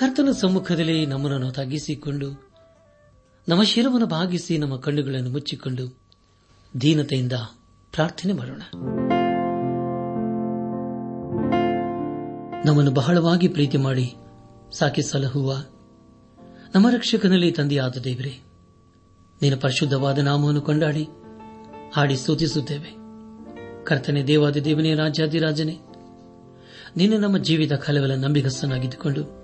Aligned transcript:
ಕರ್ತನ 0.00 0.30
ಸಮ್ಮುಖದಲ್ಲಿ 0.30 1.06
ನಮ್ಮನ್ನು 1.06 1.52
ತಗ್ಗಿಸಿಕೊಂಡು, 1.52 2.50
ನಮ್ಮ 3.48 3.62
ಶಿರವನ್ನು 3.62 4.06
ಭಾಗಿಸಿ 4.06 4.58
ನಮ್ಮ 4.58 4.76
ಕಣ್ಣುಗಳನ್ನು 4.76 5.30
ಮುಚ್ಚಿಕೊಂಡು 5.30 5.98
ದೀನತೆಯಿಂದ 6.80 7.32
ಪ್ರಾರ್ಥನೆ 7.92 8.32
ಮಾಡೋಣ. 8.32 8.62
ನಮ್ಮನ್ನು 12.64 12.90
ಬಹಳವಾಗಿ 12.90 13.48
ಪ್ರೀತಿ 13.48 13.78
ಮಾಡಿ 13.78 14.14
ಸಾಕಿ 14.72 15.02
ಸಲಹುವ 15.02 15.64
ನಮ್ಮ 16.74 16.90
ರಕ್ಷಕನಲ್ಲಿ 16.90 17.52
ತಂದೆಯಾದ 17.52 17.96
ದೇವರೇ, 18.04 18.40
ನಿನ್ನ 19.42 19.60
ಪರಿಶುದ್ಧವಾದ 19.60 20.18
ನಾಮವನ್ನು 20.18 20.60
ಕೊಂಡಾಡಿ, 20.60 21.04
ಹಾಡಿ 21.96 22.16
ಸ್ತುತಿಸುತ್ತೇವೆ. 22.16 22.90
ಕರ್ತನೆ 23.84 24.22
ದೇವಾದ 24.22 24.56
ದೇವನೇ 24.56 24.94
ರಾಜಾದಿರಾಜನೇ 24.94 25.78
ನಿನ್ನ 26.96 27.24
ನಮ್ಮ 27.24 27.38
ಜೀವಿತ 27.38 27.72
ಕಲೆಗಳ 27.72 28.10
ನಂಬಿಗಸ್ತನಾಗಿದ್ದುಕೊಂಡು 28.10 29.39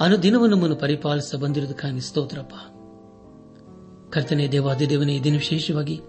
ಅನುದಿನವೂ 0.00 0.46
ನಮ್ಮನ್ನು 0.46 0.76
ಪರಿಪಾಲಿಸ 0.76 1.34
ಬಂದಿರುವುದಕ್ಕಾಗಿ 1.34 2.00
ಸ್ತೋತ್ರಪ್ಪ. 2.00 2.54
ಕರ್ತನೆ 4.10 4.48
ದೇವಾದಿ 4.48 4.90
ದೇವನೇ 4.90 5.20
ದಿನ 5.20 5.34
ವಿಶೇಷವಾಗಿ 5.34 6.00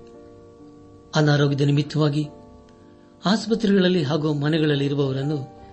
ಅನಾರೋಗ್ಯದ 1.16 1.62
ನಿಮಿತ್ತವಾಗಿ 1.62 2.28
ಆಸ್ಪತ್ರೆಗಳಲ್ಲಿ 3.26 4.04
ಹಾಗೂ 4.04 4.34
ಮನೆಗಳಲ್ಲಿ 4.34 4.86
ಇರುವವರನ್ನು 4.86 5.64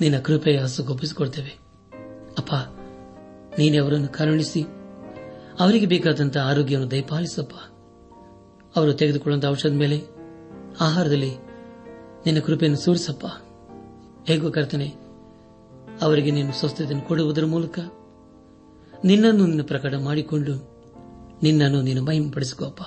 ನಿನ್ನ 0.00 0.18
ಕೃಪೆಯ 0.18 0.58
ಹಸುಗೊಪ್ಪಿಸಿಕೊಳ್ತೇವೆ 0.58 1.58
ಅಪ್ಪ, 2.38 2.54
ನೀನೇ 3.58 3.78
ಅವರನ್ನು 3.78 4.08
ಕರುಣಿಸಿ, 4.08 4.62
ಅವರಿಗೆ 5.60 5.86
ಬೇಕಾದಂತಹ 5.86 6.48
ಆರೋಗ್ಯವನ್ನು 6.48 6.90
ದಯಪಾಲಿಸಪ್ಪ. 6.90 7.54
ಅವರು 8.76 8.92
ತೆಗೆದುಕೊಳ್ಳುವಂತಹ 8.92 9.48
ಔಷಧ 9.48 9.72
ಮೇಲೆ, 9.72 10.02
ಆಹಾರದಲ್ಲಿ 10.80 11.30
ನಿನ್ನ 12.26 12.38
ಕೃಪೆಯನ್ನು 12.40 12.80
ಸೂರಿಸಪ್ಪ. 12.80 13.26
ಹೇಗೋ 14.26 14.50
ಕರ್ತನೆ 14.50 15.03
ಅವರಿಗೆ 16.04 16.30
ನೀನು 16.30 16.52
ಸ್ವಸ್ಥತೆಯನ್ನು 16.52 17.06
ಕೊಡುವುದರ 17.08 17.44
ಮೂಲಕ 17.44 17.78
ನಿನ್ನನ್ನು 19.04 19.46
ನಿನ್ನ 19.46 19.62
ಪ್ರಕಟ 19.62 19.94
ಮಾಡಿಕೊಂಡು 19.94 20.54
ನಿನ್ನನ್ನು 21.42 21.82
ನೀನು 21.82 22.04
ಮಹಿಮಪಡಿಸಿಕೋಪ 22.04 22.80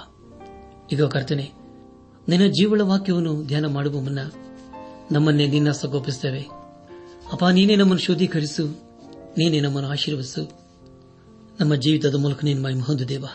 ಈಗ 0.91 1.03
ಕರ್ತನೆ, 1.03 1.51
ನಿನ್ನ 2.27 2.45
ಜೀವಳ 2.47 2.81
ವಾಕ್ಯವನ್ನು 2.81 3.33
ಧ್ಯಾನ 3.47 3.65
ಮಾಡುವ 3.65 4.01
ಮುನ್ನ 4.01 4.19
ನಮ್ಮನ್ನೇ 5.11 5.47
ನಿನ್ನ 5.47 5.71
ಸಗೋಪಿಸುತ್ತೇವೆ 5.71 6.41
ಅಪ್ಪ 7.31 7.45
ನೀನೇ 7.45 7.75
ನಮ್ಮನ್ನು 7.75 8.03
ಶುದ್ಧೀಕರಿಸು, 8.03 8.65
ನೀನೇ 9.37 9.59
ನಮ್ಮನ್ನು 9.59 9.89
ಆಶೀರ್ವದಿಸು. 9.89 10.43
ನಮ್ಮ 11.59 11.75
ಜೀವಿತದ 11.75 12.15
ಮೂಲಕ 12.15 12.43
ನೀನು 12.43 12.61
ಮಹಿಮೆ 12.63 12.81
ಹೊಂದಿದೇವ. 12.81 13.25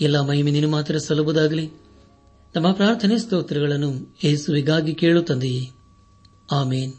ಎಲ್ಲ 0.00 0.20
ಮಹಿಮೆ 0.20 0.50
ನೀನು 0.50 0.68
ಮಾತ್ರ 0.68 0.98
ಸಲ್ಲುವುದಾಗಲಿ. 0.98 1.70
ನಮ್ಮ 2.56 2.72
ಪ್ರಾರ್ಥನೆ 2.72 3.18
ಸ್ತೋತ್ರಗಳನ್ನು 3.18 3.90
ಯೇಸುವಿಗಾಗಿ 4.24 4.94
ಕೇಳು 4.94 5.22
ತಂದೆಯೇ. 5.22 5.70
ಆಮೇನ್. 6.52 6.92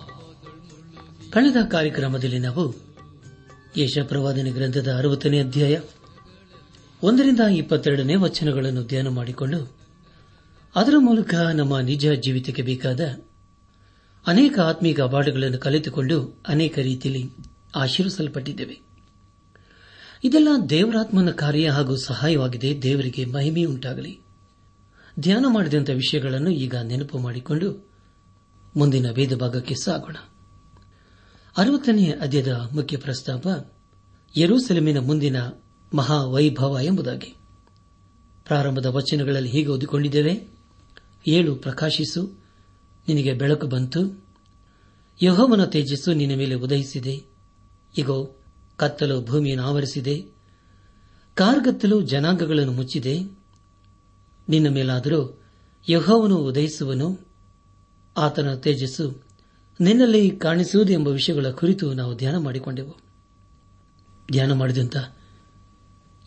ಕಳೆದ 1.31 1.55
ಕಾರ್ಯಕ್ರಮದಲ್ಲಿ 1.71 2.39
ನಾವು 2.39 2.75
ಯಶಪ್ರವಾದನೆ 3.77 4.51
ಗ್ರಂಥದ 4.51 4.93
ಅರವತ್ತನೇ 4.97 5.39
ಅಧ್ಯಾಯ 5.39 5.79
ಒಂದರಿಂದ 7.03 7.39
ಇಪ್ಪತ್ತೆರಡನೇ 7.39 8.15
ವಚನಗಳನ್ನು 8.15 8.83
ಧ್ಯಾನ 8.83 9.07
ಮಾಡಿಕೊಂಡು 9.07 9.77
ಅದರ 10.75 10.93
ಮೂಲಕ 10.97 11.33
ನಮ್ಮ 11.35 11.79
ನಿಜ 11.79 12.07
ಜೀವಿತಕ್ಕೆ 12.07 12.61
ಬೇಕಾದ 12.61 12.99
ಅನೇಕ 14.27 14.59
ಆತ್ಮೀಕ 14.59 15.01
ಪಾಠಗಳನ್ನು 15.01 15.57
ಕಲಿತುಕೊಂಡು 15.57 16.43
ಅನೇಕ 16.47 16.79
ರೀತಿಯಲ್ಲಿ 16.79 17.29
ಆಶೀರ್ವಿಸಲ್ಪಟ್ಟಿದ್ದೇವೆ. 17.75 18.81
ಇದೆಲ್ಲ 20.23 20.47
ದೇವರಾತ್ಮನ 20.69 21.29
ಕಾರ್ಯ 21.29 21.69
ಹಾಗೂ 21.69 21.95
ಸಹಾಯವಾಗಿದೆ. 21.95 22.81
ದೇವರಿಗೆ 22.81 23.25
ಮಹಿಮೆಯುಂಟಾಗಲಿ 23.25 24.19
ಧ್ಯಾನ 25.19 25.45
ಮಾಡಿದಂಥ 25.47 25.89
ವಿಷಯಗಳನ್ನು 25.89 26.49
ಈಗ 26.49 26.75
ನೆನಪು 26.75 27.17
ಮಾಡಿಕೊಂಡು 27.17 27.94
ಮುಂದಿನ 28.75 29.09
ವೇದ 29.11 29.35
ಭಾಗಕ್ಕೆ 29.35 29.75
ಸಾಗೋಣ. 29.75 30.15
ಅರವತ್ತನೇ 31.57 32.11
ಅಧ್ಯಯದ 32.11 32.69
ಮುಖ್ಯ 32.71 32.97
ಪ್ರಸ್ತಾಪ, 32.97 33.47
ಯರೂಸೆಲೆಮಿನ 34.37 34.99
ಮುಂದಿನ 34.99 35.35
ಮಹಾವೈಭವ 35.93 36.77
ಎಂಬುದಾಗಿ. 36.81 37.35
ಪ್ರಾರಂಭದ 38.45 38.85
ವಚನಗಳಲ್ಲಿ 38.85 39.49
ಹೀಗೆ 39.49 39.67
ಓದಿಕೊಂಡಿದ್ದೇವೆ, 39.67 40.47
ಏಳು 41.27 41.55
ಪ್ರಕಾಶಿಸು, 41.55 42.45
ನಿನಗೆ 43.07 43.33
ಬೆಳಕು 43.33 43.67
ಬಂತು, 43.67 44.25
ಯಹೋವನ 45.23 45.65
ತೇಜಸ್ಸು 45.65 46.13
ನಿನ್ನ 46.13 46.35
ಮೇಲೆ 46.35 46.55
ಉದಯಿಸಿದೆ, 46.55 47.25
ಇಗೋ, 47.97 48.35
ಕತ್ತಲು 48.77 49.21
ಭೂಮಿಯನ್ನು 49.21 49.63
ಆವರಿಸಿದೆ, 49.63 50.25
ಕಾರ್ಗತ್ತಲು 51.35 52.01
ಜನಾಂಗಗಳನ್ನು 52.01 52.71
ಮುಚ್ಚಿದೆ, 52.71 53.19
ನಿನ್ನ 54.49 54.69
ಮೇಲಾದರೂ 54.69 55.41
ಯಹೋವನು 55.89 56.37
ಉದಯಿಸುವನು 56.37 57.24
ಆತನ 58.17 58.53
ತೇಜಸ್ಸು 58.53 59.23
ನಿನ್ನಲ್ಲಿ 59.79 60.29
ಕಾಣಿಸುವುದು 60.29 60.93
ಎಂಬ 60.93 61.07
ವಿಷಯಗಳ 61.07 61.49
ಕುರಿತು 61.49 61.93
ನಾವು 61.93 62.15
ಧ್ಯಾನ 62.15 62.37
ಮಾಡಿಕೊಂಡೆವು. 62.37 62.97
ಧ್ಯಾನ 64.31 64.51
ಮಾಡಿದಂಥ 64.51 64.97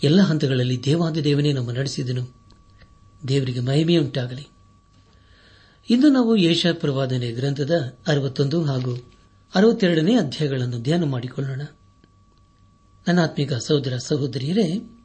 ಎಲ್ಲ 0.02 0.20
ಹಂತಗಳಲ್ಲಿ 0.20 0.84
ದೇವಾದಿ 0.84 1.24
ದೇವನೇ 1.24 1.52
ನಮ್ಮ 1.52 1.70
ನಡೆಸಿದನು. 1.70 2.34
ದೇವರಿಗೆ 3.28 3.60
ಮಹಿಮೆಯುಂಟಾಗಲಿ. 3.60 4.48
ಇಂದು 5.90 6.08
ನಾವು 6.08 6.36
ಯೇಷ 6.36 6.66
ಪ್ರವಾದನೆ 6.72 7.32
ಗ್ರಂಥದ 7.32 7.96
ಅರವತ್ತೊಂದು 8.06 8.64
ಹಾಗೂ 8.64 9.12
ಅರವತ್ತೆರಡನೇ 9.54 10.16
ಅಧ್ಯಾಯಗಳನ್ನು 10.16 10.78
ಧ್ಯಾನ 10.78 11.04
ಮಾಡಿಕೊಳ್ಳೋಣ. 11.04 11.62
ನನ್ನ 13.08 13.22
ಆತ್ಮಿಕ 13.22 13.52
ಸಹೋದರ 13.52 13.96
ಸಹೋದರಿಯರೇ, 13.96 14.98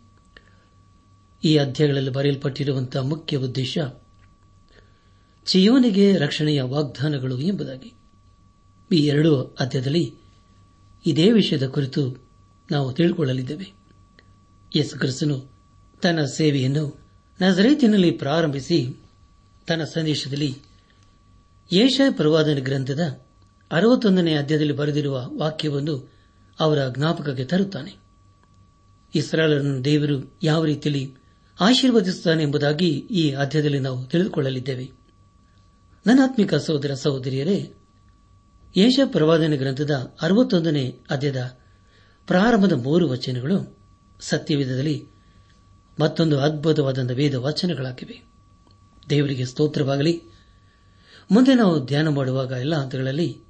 ಈ 1.43 1.57
ಅಧ್ಯಾಯಗಳಲ್ಲಿ 1.57 2.11
ಬರೆಯಲ್ಪಟ್ಟಿರುವಂತಹ 2.11 2.99
ಮುಖ್ಯ 2.99 3.37
ಉದ್ದೇಶ 3.37 3.77
ಚಿಯೋನಿಗೆ 5.45 6.17
ರಕ್ಷಣೆಯ 6.17 6.61
ವಾಗ್ದಾನಗಳು 6.61 7.39
ಎಂಬುದಾಗಿ. 7.39 7.93
ಈ 8.91 8.95
ಎರಡೂ 8.95 9.55
ಅಧ್ಯದಲ್ಲಿ 9.59 10.15
ಇದೇ 11.05 11.31
ವಿಷಯದ 11.31 11.67
ಕುರಿತು 11.67 12.29
ನಾವು 12.71 12.93
ತಿಳಿದುಕೊಳ್ಳಲಿದ್ದೇವೆ 12.93 13.73
ಯೇಸು 14.75 14.99
ಕ್ರಿಸ್ತನು 14.99 15.51
ತನ್ನ 16.01 16.25
ಸೇವೆಯನ್ನು 16.25 16.99
ನಜರೇತಿನಲ್ಲಿ 17.41 18.11
ಪ್ರಾರಂಭಿಸಿ 18.11 18.95
ತನ್ನ 19.67 19.83
ಸಂದೇಶದಲ್ಲಿ 19.83 20.55
ಏಷ 21.73 22.01
ಪ್ರವಾದನ 22.11 22.57
ಗ್ರಂಥದ 22.59 23.19
ಅರವತ್ತೊಂದನೇ 23.71 24.35
ಅಧ್ಯಾಯದಲ್ಲಿ 24.35 24.73
ಬರೆದಿರುವ 24.73 25.29
ವಾಕ್ಯವನ್ನು 25.37 26.13
ಅವರ 26.59 26.77
ಜ್ಞಾಪಕಕ್ಕೆ 26.97 27.45
ತರುತ್ತಾನೆ. 27.45 27.95
ಇಸ್ರಾಲರನ್ನು 29.15 29.85
ದೇವರು 29.85 30.37
ಯಾವ 30.43 30.65
ರೀತಿಯಲ್ಲಿ 30.65 31.13
ಆಶೀರ್ವದಿಸುತ್ತಾನೆ 31.59 32.43
ಎಂಬುದಾಗಿ 32.43 32.89
ಈ 32.89 33.31
ಅಧ್ಯಾಯದಲ್ಲಿ 33.31 33.79
ನಾವು 33.79 34.05
ತಿಳಿದುಕೊಳ್ಳಲಿದ್ದೇವೆ. 34.05 35.02
ನನ್ನಾತ್ಮಿಕ 36.05 36.55
ಸಹೋದರ 36.55 36.93
ಸಹೋದರಿಯರೇ 36.93 37.73
ಯೇಷ 38.77 38.99
ಪ್ರವಾದನ 39.05 39.53
ಗ್ರಂಥದ 39.55 40.15
ಅರವತ್ತೊಂದನೇ 40.21 40.99
ಅಧ್ಯದ 41.09 41.57
ಪ್ರಾರಂಭದ 42.27 42.71
ಮೂರು 42.71 43.09
ವಚನಗಳು 43.09 43.77
ಸತ್ಯವಿಧದಲ್ಲಿ 44.19 45.07
ಮತ್ತೊಂದು 45.99 46.39
ಅದ್ಭುತವಾದಂಥ 46.39 47.11
ವೇದ 47.11 47.35
ವಚನಗಳಾಗಿವೆ. 47.35 48.21
ದೇವರಿಗೆ 49.09 49.45
ಸ್ತೋತ್ರವಾಗಲಿ. 49.45 50.21
ಮುಂದೆ 51.31 51.53
ನಾವು 51.53 51.85
ಧ್ಯಾನ 51.85 52.07
ಮಾಡುವಾಗ 52.07 52.51
ಎಲ್ಲ 52.51 52.75
ಹಂತಗಳಲ್ಲಿ 52.75 53.41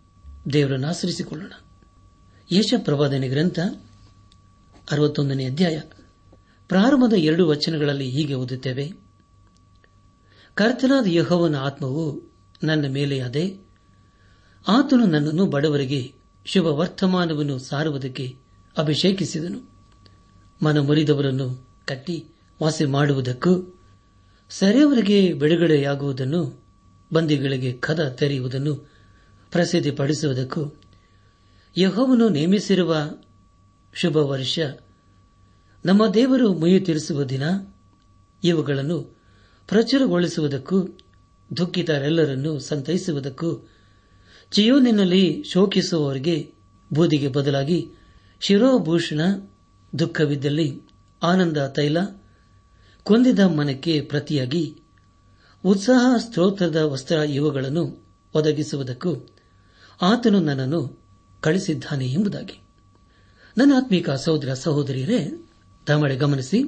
ದೇವರನ್ನು 0.54 0.88
ಆಚರಿಸಿಕೊಳ್ಳೋಣ 0.88 1.52
ಯೇಷ 2.52 2.74
ಪ್ರವಾದನೆ 2.78 3.30
ಗ್ರಂಥ 3.30 3.60
ಅರವತ್ತೊಂದನೇ 4.92 5.46
ಅಧ್ಯಾಯ 5.46 5.82
ಪ್ರಾರಂಭದ 6.68 7.14
ಎರಡು 7.14 7.48
ವಚನಗಳಲ್ಲಿ 7.48 8.10
ಹೀಗೆ 8.10 8.34
ಓದುತ್ತೇವೆ. 8.34 8.92
ಕರ್ತನಾದ 10.54 11.06
ಯಹೋವನ 11.08 11.56
ಆತ್ಮವು 11.56 12.33
ನನ್ನ 12.64 12.86
ಮೇಲೆ 12.88 13.20
ಅದೇ. 13.20 13.58
ಆತನು 14.68 15.06
ನನ್ನನ್ನು 15.06 15.46
ಬಡವರಿಗೆ 15.46 16.14
ಶುಭ 16.46 16.66
ವರ್ತಮಾನವನ್ನು 16.66 17.60
ಸಾರುವುದಕ್ಕೆ 17.60 18.38
ಅಭಿಷೇಕಿಸಿದನು. 18.78 19.74
ಮನ 20.64 20.80
ಮುರಿದವರನ್ನು 20.80 21.68
ಕಟ್ಟಿ 21.86 22.26
ವಾಸಿ 22.62 22.86
ಮಾಡುವುದಕ್ಕೂ, 22.86 23.80
ಸೆರೆಯವರಿಗೆ 24.50 25.34
ಬಿಡುಗಡೆಯಾಗುವುದನ್ನು, 25.34 26.64
ಬಂದಿಗಳಿಗೆ 27.14 27.74
ಕದ 27.74 28.10
ತೆರೆಯುವುದನ್ನು 28.10 28.76
ಪ್ರಸಿದ್ಧಿಪಡಿಸುವುದಕ್ಕೂ, 29.52 30.82
ಯಹೋವನು 31.78 32.30
ನೇಮಿಸಿರುವ 32.30 32.96
ಶುಭ 33.94 34.16
ವರ್ಷ, 34.16 34.60
ನಮ್ಮ 35.86 36.08
ದೇವರು 36.08 36.54
ಮುಯಿ 36.54 36.80
ತೀರಿಸುವ 36.80 37.24
ದಿನ, 37.24 37.44
ಇವುಗಳನ್ನು 38.44 39.02
ಪ್ರಚುರಗೊಳಿಸುವುದಕ್ಕೂ 39.68 40.88
ದುಃಖಿತರೆಲ್ಲರನ್ನು 41.58 42.60
ಸಂತೈಸುವುದಕ್ಕೂ 42.60 43.68
ಚಿಯೋನಿನಲ್ಲಿ 44.52 45.44
ಶೋಕಿಸುವವರಿಗೆ 45.44 46.54
ಬೂದಿಗೆ 46.94 47.28
ಬದಲಾಗಿ 47.28 47.90
ಶಿರೋಭೂಷಣ 48.40 49.22
ದುಃಖವಿದ್ದಲ್ಲಿ 50.00 50.82
ಆನಂದ 51.24 51.58
ತೈಲ 51.58 51.98
ಕೊಂದಿದ 53.04 53.40
ಮನಕ್ಕೆ 53.40 54.02
ಪ್ರತಿಯಾಗಿ 54.02 54.80
ಉತ್ಸಾಹ 55.66 56.18
ಸ್ತೋತ್ರದ 56.18 56.76
ವಸ್ತ್ರ 56.76 57.16
ಇವುಗಳನ್ನು 57.16 58.06
ಒದಗಿಸುವುದಕ್ಕೂ 58.36 59.28
ಆತನು 60.02 60.40
ನನ್ನನ್ನು 60.40 61.00
ಕಳಿಸಿದ್ದಾನೆ 61.42 62.06
ಎಂಬುದಾಗಿ. 62.06 62.62
ನನ್ನ 63.58 63.74
ಆತ್ಮೀಕ 63.78 64.10
ಸಹೋದರ 64.10 64.54
ಸಹೋದರಿಯರೇ 64.54 65.50
ತಮ್ಮಡೆ 65.88 66.16
ಗಮನಿಸಿ. 66.16 66.64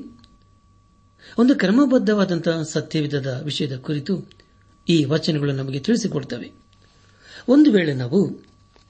ಒಂದು 1.39 1.55
ಕ್ರಮಬದ್ದವಾದಂತಹ 1.55 2.61
ಸತ್ಯವಿಧದ 2.61 3.41
ವಿಷಯದ 3.43 3.77
ಕುರಿತು 3.77 4.44
ಈ 4.89 5.05
ವಚನಗಳು 5.05 5.51
ನಮಗೆ 5.51 5.79
ತಿಳಿಸಿಕೊಡುತ್ತವೆ 5.79 6.51
ಒಂದು 7.47 7.71
ವೇಳೆ 7.71 7.93
ನಾವು 7.93 8.25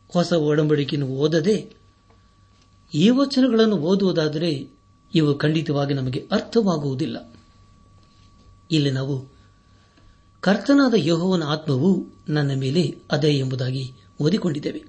ಹೊಸ 0.10 0.34
ಒಡಂಬಡಿಕೆಯನ್ನು 0.34 1.08
ಓದದೆ 1.08 1.76
ಈ 2.94 3.10
ವಚನಗಳನ್ನು 3.10 3.76
ಓದುವುದಾದರೆ 3.76 4.68
ಇವು 5.16 5.36
ಖಂಡಿತವಾಗಿ 5.36 5.94
ನಮಗೆ 5.94 6.28
ಅರ್ಥವಾಗುವುದಿಲ್ಲ. 6.32 7.34
ಇಲ್ಲಿ 8.72 8.92
ನಾವು 8.92 9.28
ಕರ್ತನಾದ 10.42 10.94
ಯೋಹವನ 10.98 11.44
ಆತ್ಮವು 11.44 12.06
ನನ್ನ 12.30 12.52
ಮೇಲೆ 12.54 12.96
ಅದೇ 13.12 13.38
ಎಂಬುದಾಗಿ 13.38 13.94
ಓದಿಕೊಂಡಿದ್ದೇವೆ. 14.22 14.84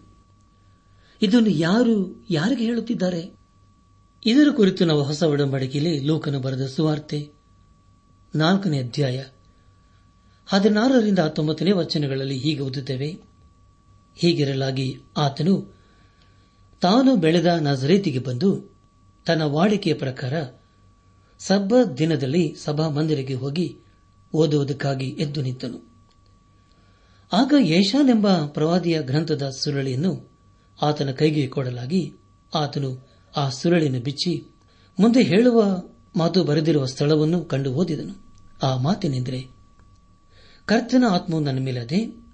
ಇದನ್ನು 1.23 1.49
ಯಾರು 1.49 2.27
ಯಾರಿಗೆ 2.31 2.65
ಹೇಳುತ್ತಿದ್ದಾರೆ? 2.65 3.37
ಇದರ 4.27 4.53
ಕುರಿತು 4.57 4.85
ನಾವು 4.85 5.03
ಹೊಸ 5.03 5.23
ಒಡಂಬಡಿಕೆಯಲ್ಲಿ 5.23 6.01
ಲೋಕನ 6.01 6.39
ಬರೆದ 6.39 6.67
ಸುವಾರ್ತೆ 6.67 7.33
ನಾಲ್ಕನೇ 8.35 8.79
ಅಧ್ಯಾಯ 8.79 9.25
ಹದಿನಾರರಿಂದ 10.47 11.19
ಹತ್ತೊಂಬತ್ತನೇ 11.19 11.73
ವಚನಗಳಲ್ಲಿ 11.73 12.39
ಹೀಗೆ 12.39 12.61
ಓದುತ್ತೇವೆ. 12.61 13.19
ಹೀಗಿರಲಾಗಿ 14.17 15.01
ಆತನು 15.17 15.75
ತಾನು 16.81 17.17
ಬೆಳೆದ 17.17 17.47
ನಜರೇತಿಗೆ 17.47 18.19
ಬಂದು 18.19 18.77
ತನ್ನ 19.27 19.43
ವಾಡಿಕೆಯ 19.43 19.95
ಪ್ರಕಾರ 19.95 20.33
ಸಬ್ಬ 21.39 21.75
ದಿನದಲ್ಲಿ 21.99 22.55
ಸಭಾ 22.65 22.89
ಮಂದಿರಕ್ಕೆ 22.89 23.35
ಹೋಗಿ 23.35 23.79
ಓದುವುದಕ್ಕಾಗಿ 24.33 25.09
ಎದ್ದು 25.09 25.43
ನಿಂತನು. 25.43 25.97
ಆಗ 27.33 27.55
ಯೇಷಾನೆಂಬ 27.59 28.47
ಪ್ರವಾದಿಯ 28.47 29.03
ಗ್ರಂಥದ 29.03 29.51
ಸುರಳಿಯನ್ನು 29.59 30.31
ಆತನ 30.83 31.11
ಕೈಗೆ 31.11 31.47
ಕೊಡಲಾಗಿ 31.47 32.13
ಆತನು 32.55 33.09
ಆ 33.37 33.49
ಸುರಳಿನ 33.49 33.99
ಬಿಚ್ಚಿ 33.99 34.55
ಮುಂದೆ 35.01 35.23
ಹೇಳುವ 35.23 35.83
ಮಾತು 36.17 36.45
ಬರೆದಿರುವ 36.45 36.85
ಸ್ಥಳವನ್ನು 36.85 37.45
ಕಂಡು 37.45 37.73
ಓದಿದನು. 37.73 38.27
ಆ 38.63 38.77
ಮಾತಿನೆಂದರೆ 38.77 39.56
ಕರ್ತನ 40.67 41.05
ಆತ್ಮವು 41.11 41.41
ನನ್ನ 41.41 41.59
ಮೇಲದೆ 41.59 42.25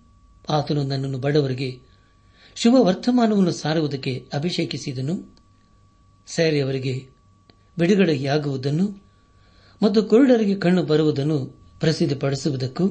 ಆತನು 0.49 0.83
ನನ್ನನ್ನು 0.83 1.19
ಬಡವರಿಗೆ 1.19 1.81
ಶುಭ 2.57 2.75
ವರ್ತಮಾನವನ್ನು 2.79 3.51
ಸಾರುವುದಕ್ಕೆ 3.51 4.31
ಅಭಿಷೇಕಿಸಿದನು. 4.35 5.37
ಸೇರೆಯವರಿಗೆ 6.27 7.09
ಬಿಡುಗಡೆಯಾಗುವುದನ್ನು 7.79 9.05
ಮತ್ತು 9.83 10.03
ಕುರುಡರಿಗೆ 10.03 10.55
ಕಣ್ಣು 10.55 10.83
ಬರುವುದನ್ನು 10.83 11.39
ಪ್ರಸಿದ್ಧಪಡಿಸುವುದಕ್ಕೂ, 11.81 12.87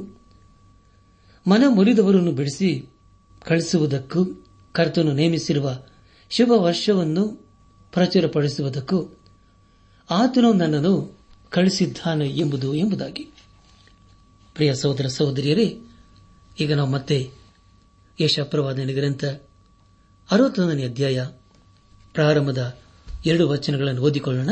ಮನ 1.48 1.64
ಮುರಿದವರನ್ನು 1.70 2.32
ಬಿಡಿಸಿ 2.32 2.90
ಕಳಿಸುವುದಕ್ಕೂ 3.46 4.46
ಕರ್ತನು 4.72 5.12
ನೇಮಿಸಿರುವ 5.12 5.78
ಶುಭ 6.30 6.52
ವರ್ಷವನ್ನು 6.56 7.28
ಪ್ರಚುರಪಡಿಸುವುದಕ್ಕೂ 7.92 9.20
ಆತನು 10.10 10.54
ನನ್ನನ್ನು 10.54 11.20
ಕಳಿಸಿದ್ದಾನೆ 11.50 12.28
ಎಂಬುದು 12.30 12.76
ಎಂಬುದಾಗಿ. 12.76 13.28
ಪ್ರಿಯ 14.62 14.76
ಸಹೋದರ 14.76 15.08
ಸಹೋದರಿಯರೇ, 15.08 15.80
ಈಗ 16.60 16.74
ನಾವು 16.74 16.90
ಮತ್ತೆ 16.90 17.32
ಯಶಪ್ರವಾದನೆ 18.20 18.94
ಗ್ರಂಥ 18.94 19.26
ಅರವತ್ತೊಂದನೇ 20.32 20.84
ಅಧ್ಯಾಯ 20.84 21.26
ಪ್ರಾರಂಭದ 22.14 22.78
ಎರಡು 23.26 23.50
ವಚನಗಳನ್ನು 23.50 24.02
ಓದಿಕೊಳ್ಳೋಣ. 24.02 24.50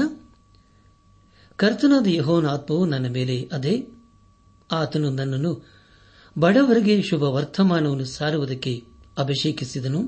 ಕರ್ತನಾದ 1.55 2.07
ಯಹೋನ 2.07 2.47
ಆತ್ಮವು 2.47 2.85
ನನ್ನ 2.85 3.07
ಮೇಲೆ 3.07 3.49
ಅದೇ, 3.51 3.87
ಆತನು 4.71 5.09
ನನ್ನನ್ನು 5.09 5.65
ಬಡವರಿಗೆ 6.37 7.01
ಶುಭ 7.01 7.23
ವರ್ತಮಾನವನ್ನು 7.23 8.05
ಸಾರುವುದಕ್ಕೆ 8.05 8.83
ಅಭಿಷೇಕಿಸಿದನು. 9.17 10.01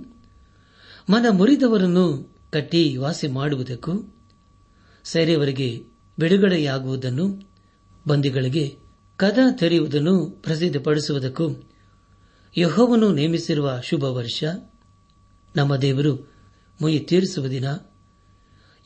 ಮನ 1.09 1.25
ಮುರಿದವರನ್ನು 1.29 2.35
ಕಟ್ಟಿ 2.49 2.97
ವಾಸಿ 2.97 3.27
ಮಾಡುವುದಕ್ಕೂ 3.27 4.13
ಸೆರೆಯವರಿಗೆ 5.03 5.83
ಬಿಡುಗಡೆಯಾಗುವುದನ್ನು 6.19 7.49
ಬಂದಿಗಳಿಗೆ 8.07 8.80
ಕದ 9.21 9.37
ತೆರೆಯುವುದನ್ನು 9.59 10.41
ಪ್ರಸಿದ್ಧಪಡಿಸುವುದಕ್ಕೂ 10.41 11.45
ಯಹೋವನ್ನು 12.57 13.11
ನೇಮಿಸಿರುವ 13.11 13.79
ಶುಭ 13.83 14.03
ವರ್ಷ, 14.03 14.43
ನಮ್ಮ 15.55 15.75
ದೇವರು 15.75 16.13
ಮುಯಿ 16.81 16.99
ತೀರಿಸುವ 16.99 17.47
ದಿನ, 17.47 17.65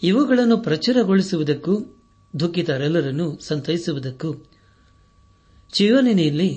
ಇವುಗಳನ್ನು 0.02 0.58
ಪ್ರಚುರಗೊಳಿಸುವುದಕ್ಕೂ 0.58 1.76
ದುಃಖಿತರೆಲ್ಲರನ್ನು 2.40 3.40
ಸಂತೈಸುವುದಕ್ಕೂ 3.42 4.30
ಚಿಯೋನಿನೆಯಲ್ಲಿ 5.74 6.50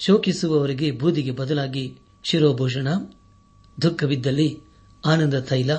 ಶೋಕಿಸುವವರಿಗೆ 0.00 0.90
ಬೂದಿಗೆ 0.90 1.30
ಬದಲಾಗಿ 1.30 1.84
ಶಿರೋಭೂಷಣ, 2.24 2.88
ದುಃಖವಿದ್ದಲ್ಲಿ 3.82 4.48
ಆನಂದ 5.06 5.34
ತೈಲ, 5.34 5.70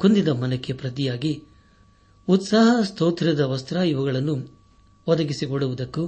ಕುಂದಿದ 0.00 0.28
ಮನಕ್ಕೆ 0.28 0.72
ಪ್ರತಿಯಾಗಿ 0.72 1.32
ಉತ್ಸಾಹ 2.28 2.82
ಸ್ತೋತ್ರದ 2.82 3.40
ವಸ್ತ್ರ 3.40 3.76
ಇವುಗಳನ್ನು 3.76 4.34
ಒದಗಿಸಿಕೊಡುವುದಕ್ಕೂ 5.06 6.04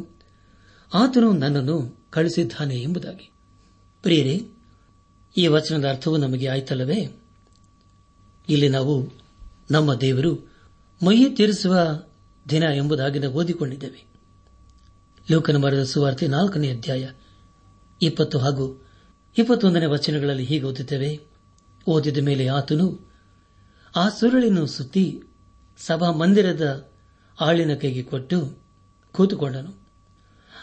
ಆತನು 0.95 1.33
ನನ್ನನ್ನು 1.33 2.07
ಕಳಿಸಿದ್ದಾನೆ 2.11 2.77
ಎಂಬುದಾಗಿ. 2.77 3.31
ಪ್ರಿಯರೇ, 4.03 4.47
ಈ 5.37 5.47
ವಚನದ 5.47 5.89
ಅರ್ಥವು 5.89 6.17
ನಮಗೆ 6.17 6.49
ಆಯ್ತಲ್ಲವೇ? 6.49 7.23
ಇಲ್ಲಿ 8.49 8.69
ನಾವು 8.69 9.13
ನಮ್ಮ 9.71 9.95
ದೇವರು 9.95 10.53
ಮೈಯಿ 11.05 11.31
ತೀರಿಸುವ 11.31 12.03
ದಿನ 12.51 12.63
ಎಂಬುದಾಗಿ 12.63 13.19
ನಾವು 13.19 13.35
ಓದಿಕೊಂಡಿದ್ದೇವೆ. 13.35 14.05
ಲೋಕನ 15.31 15.57
ಮರದ 15.57 15.83
ಸುವಾರ್ತೆ 15.83 16.27
ನಾಲ್ಕನೇ 16.27 16.71
ಅಧ್ಯಾಯ 16.71 17.09
ಇಪ್ಪತ್ತು 18.03 18.39
ಹಾಗೂ 18.39 18.87
ಇಪ್ಪತ್ತೊಂದನೇ 19.39 19.87
ವಚನಗಳಲ್ಲಿ 19.87 20.45
ಹೀಗೆ 20.45 20.65
ಓದುತ್ತೇವೆ. 20.65 21.21
ಓದಿದ 21.87 22.19
ಮೇಲೆ 22.19 22.49
ಆತನು 22.49 23.13
ಆ 23.97 24.09
ಸುರುಳಿನ 24.09 24.65
ಸುತ್ತಿ 24.65 25.23
ಸಭಾ 25.79 26.11
ಮಂದಿರದ 26.11 26.91
ಆಳಿನ 27.41 27.75
ಕೈಗೆ 27.75 28.03
ಕೊಟ್ಟು 28.03 28.59
ಕೂತುಕೊಂಡನು. 29.13 29.84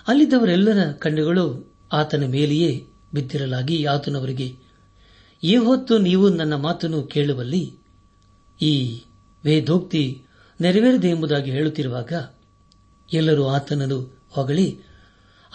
ಅಲ್ಲಿದ್ದವರೆಲ್ಲರ 0.07 0.91
ಕಣ್ಣುಗಳು 0.91 1.75
ಆತನ 1.93 2.23
ಮೇಲೆಯೇ 2.25 2.87
ಬಿದ್ದಿರಲಾಗಿ 3.13 3.85
ಆತನವರಿಗೆ 3.85 4.55
ಈ 5.43 5.55
ಹೊತ್ತು 5.55 5.97
ನೀವು 5.97 6.29
ನನ್ನ 6.29 6.55
ಮಾತನ್ನು 6.55 7.03
ಕೇಳುವಲ್ಲಿ 7.03 7.77
ಈ 8.61 9.01
ವೇದೋಕ್ತಿ 9.45 10.23
ನೆರವೇರಿದೆ 10.61 11.09
ಎಂಬುದಾಗಿ 11.09 11.51
ಹೇಳುತ್ತಿರುವಾಗ 11.51 12.13
ಎಲ್ಲರೂ 13.13 13.47
ಆತನನ್ನು 13.47 14.27
ಹೊಗಳಿ 14.29 14.79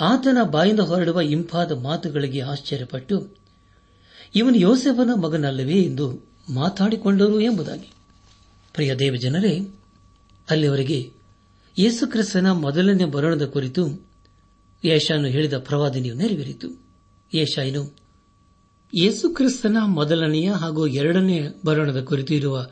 ಆತನ 0.00 0.38
ಬಾಯಿಂದ 0.42 0.80
ಹೊರಡುವ 0.80 1.20
ಇಂಪಾದ 1.20 1.72
ಮಾತುಗಳಿಗೆ 1.72 2.40
ಆಶ್ಚರ್ಯಪಟ್ಟು, 2.40 3.36
ಇವನು 4.34 4.56
ಯೋಸೆಫನ 4.56 5.10
ಮಗನಲ್ಲವೇ 5.20 5.74
ಎಂದು 5.74 6.30
ಮಾತಾಡಿಕೊಂಡರು 6.50 7.40
ಎಂಬುದಾಗಿ. 7.40 7.92
ಪ್ರಿಯ 8.74 8.94
ದೇವಜನರೇ, 8.94 9.60
ಅಲ್ಲಿವರೆಗೆ 10.50 11.12
ಯೇಸುಕ್ರಿಸ್ತನ 11.78 12.50
ಮೊದಲನೇ 12.50 13.04
ಮರಣದ 13.04 13.46
ಕುರಿತು 13.46 14.06
ಯೇಷಾನು 14.86 15.28
ಹೇಳಿದ 15.28 15.58
ಪ್ರವಾದನೆಯು 15.58 16.14
ನೆರವೇರಿತು. 16.14 16.68
ಯೇಷಾಯನು 17.34 17.96
ಯೇಸುಕ್ರಿಸ್ತನ 18.94 19.76
ಮೊದಲನೆಯ 19.86 20.50
ಹಾಗೂ 20.50 20.86
ಎರಡನೇ 20.86 21.48
ಬರೋಣದ 21.64 22.02
ಕುರಿತು 22.02 22.34
ಇರುವ 22.34 22.66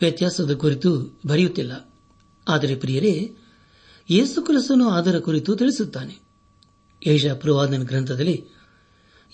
ವ್ಯತ್ಯಾಸದ 0.00 0.54
ಕುರಿತು 0.54 1.20
ಬರೆಯುತ್ತಿಲ್ಲ. 1.26 1.92
ಆದರೆ 2.48 2.74
ಪ್ರಿಯರೇ 2.74 3.36
ಯೇಸುಕ್ರಿಸ್ತನು 4.10 4.90
ಅದರ 4.90 5.18
ಕುರಿತು 5.18 5.56
ತಿಳಿಸುತ್ತಾನೆ. 5.56 6.18
ಏಷಾ 7.06 7.34
ಪ್ರವಾದನ 7.34 7.82
ಗ್ರಂಥದಲ್ಲಿ 7.82 8.44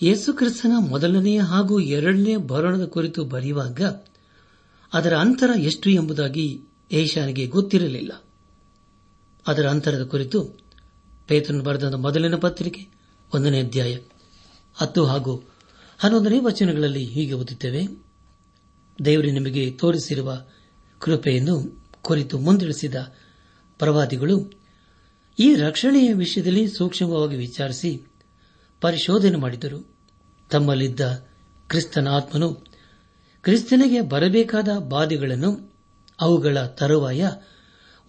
ಯೇಸುಕ್ರಿಸ್ತನ 0.03 0.71
ಮೊದಲನೆಯ 0.77 1.39
ಹಾಗೂ 1.39 1.79
ಎರಡನೇ 1.79 2.35
ಬರಣದ 2.37 2.85
ಕುರಿತು 2.85 3.25
ಬರೆಯುವಾಗ 3.25 3.81
ಅದರ 4.93 5.17
ಅಂತರ 5.17 5.59
ಎಷ್ಟು 5.59 5.89
ಎಂಬುದಾಗಿ 5.89 6.61
ಏಷಾನಿಗೆ 6.91 7.45
ಗೊತ್ತಿರಲಿಲ್ಲ. 7.47 8.23
ಅದರ 9.47 9.69
ಅಂತರದ 9.69 10.03
ಕುರಿತು 10.03 10.68
ಪೇತ್ರನು 11.29 11.63
ಬರೆದ 11.63 11.93
ಮೊದಲಿನ 11.93 12.35
ಪತ್ರಿಕೆ, 12.35 12.87
ಒಂದನೇ 13.33 13.59
ಅಧ್ಯಾಯ. 13.59 13.97
ಹತ್ತು 14.75 15.05
ಹಾಗೂ 15.05 15.43
ಹನ್ನೊಂದನೇ 15.97 16.39
ವಚನಗಳಲ್ಲಿ 16.39 17.05
ಹೀಗೆ 17.05 17.33
ಓದುತ್ತೇವೆ. 17.33 18.03
ದೇವರು, 19.05 19.27
ನಿಮಗೆ 19.27 19.71
ತೋರಿಸಿರುವ 19.71 20.45
ಕೃಪೆಯನ್ನು 20.99 21.85
ಕುರಿತು 22.01 22.39
ಮುಂದಿಳಿಸಿದ 22.39 22.95
ಪ್ರವಾದಿಗಳು, 23.77 24.61
ಈ 25.39 25.55
ರಕ್ಷಣೆಯ 25.55 26.13
ವಿಷಯದಲ್ಲಿ 26.13 26.67
ಸೂಕ್ಷ್ಮವಾಗಿ 26.67 27.35
ವಿಚಾರಿಸಿ 27.35 28.11
ಪರಿಶೋಧನೆ 28.81 29.37
ಮಾಡಿದರು. 29.37 29.97
ತಮ್ಮಲ್ಲಿದ್ದ 30.49 31.27
ಕ್ರಿಸ್ತನ 31.67 32.07
ಆತ್ಮನು 32.07 32.53
ಕ್ರಿಸ್ತನಿಗೆ 33.41 34.01
ಬರಬೇಕಾದ 34.01 34.67
ಬಾಧೆಗಳನ್ನು 34.77 35.73
ಅವುಗಳ 36.21 36.59
ತರುವಾಯ 36.59 37.29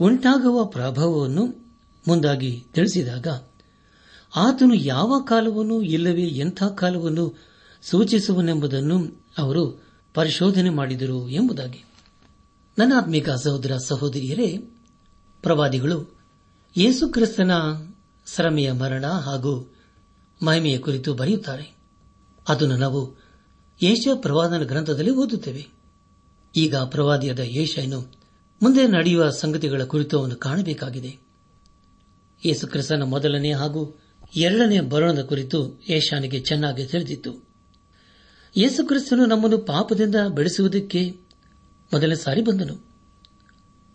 ಉಂಟಾಗುವ 0.00 0.64
ಪ್ರಭಾವವನ್ನು 0.64 1.69
ಮುಂದಾಗಿ 2.08 2.66
ತಿಳಿಸಿದಾಗ, 2.72 3.26
ಆತನು 4.36 4.74
ಯಾವ 4.74 5.20
ಕಾಲವನ್ನು 5.28 5.82
ಇಲ್ಲವೇ 5.82 6.26
ಎಂಥ 6.26 6.62
ಕಾಲವನ್ನು 6.62 7.38
ಸೂಚಿಸುವನೆಂಬುದನ್ನು 7.82 9.24
ಅವರು 9.38 9.84
ಪರಿಶೋಧನೆ 10.14 10.70
ಮಾಡಿದರು 10.70 11.28
ಎಂಬುದಾಗಿ. 11.28 11.84
ನನ್ನ 12.78 12.92
ಆತ್ಮಿಕ 12.96 13.30
ಸಹೋದರ 13.30 13.76
ಸಹೋದರಿಯರೇ, 13.76 14.56
ಪ್ರವಾದಿಗಳು 15.42 16.20
ಯೇಸುಕ್ರಿಸ್ತನ 16.76 17.50
ಸರಮೆಯ 18.26 18.72
ಮರಣ 18.72 19.06
ಹಾಗೂ 19.06 19.74
ಮಹಿಮೆಯ 20.44 20.78
ಕುರಿತು 20.78 21.14
ಬರೆಯುತ್ತಾರೆ. 21.14 21.76
ಅದನ್ನು 22.48 22.76
ನಾವು 22.76 23.22
ಯೇಷ 23.82 24.08
ಪ್ರವಾದನ 24.14 24.62
ಗ್ರಂಥದಲ್ಲಿ 24.62 25.10
ಓದುತ್ತೇವೆ. 25.10 25.68
ಈಗ 26.56 26.76
ಪ್ರವಾದಿಯಾದ 26.76 27.38
ಯೇಷನು 27.38 28.00
ಮುಂದೆ 28.62 28.86
ನಡೆಯುವ 28.86 29.30
ಸಂಗತಿಗಳ 29.30 29.84
ಕುರಿತು 29.84 30.18
ಅವನು 30.18 30.36
ಕಾಣಬೇಕಾಗಿದೆ. 30.36 31.29
ಯೇಸುಕ್ರಿಸ್ತನ 32.46 33.02
ಮೊದಲನೇ 33.02 33.52
ಹಾಗೂ 33.52 34.00
ಎರಡನೇ 34.36 34.80
ಬರೋಣದ 34.80 35.22
ಕುರಿತು 35.22 35.80
ಏಷಾನಿಗೆ 35.88 36.40
ಚೆನ್ನಾಗಿ 36.40 36.86
ತಿಳಿದಿತ್ತು. 36.86 37.48
ಯೇಸುಕ್ರಿಸ್ತನು 38.56 39.26
ನಮ್ಮನ್ನು 39.26 39.58
ಪಾಪದಿಂದ 39.58 40.14
ಬೆಳೆಸುವುದಕ್ಕೆ 40.28 41.10
ಮೊದಲನೇ 41.92 42.14
ಸಾರಿ 42.14 42.42
ಬಂದನು. 42.42 42.90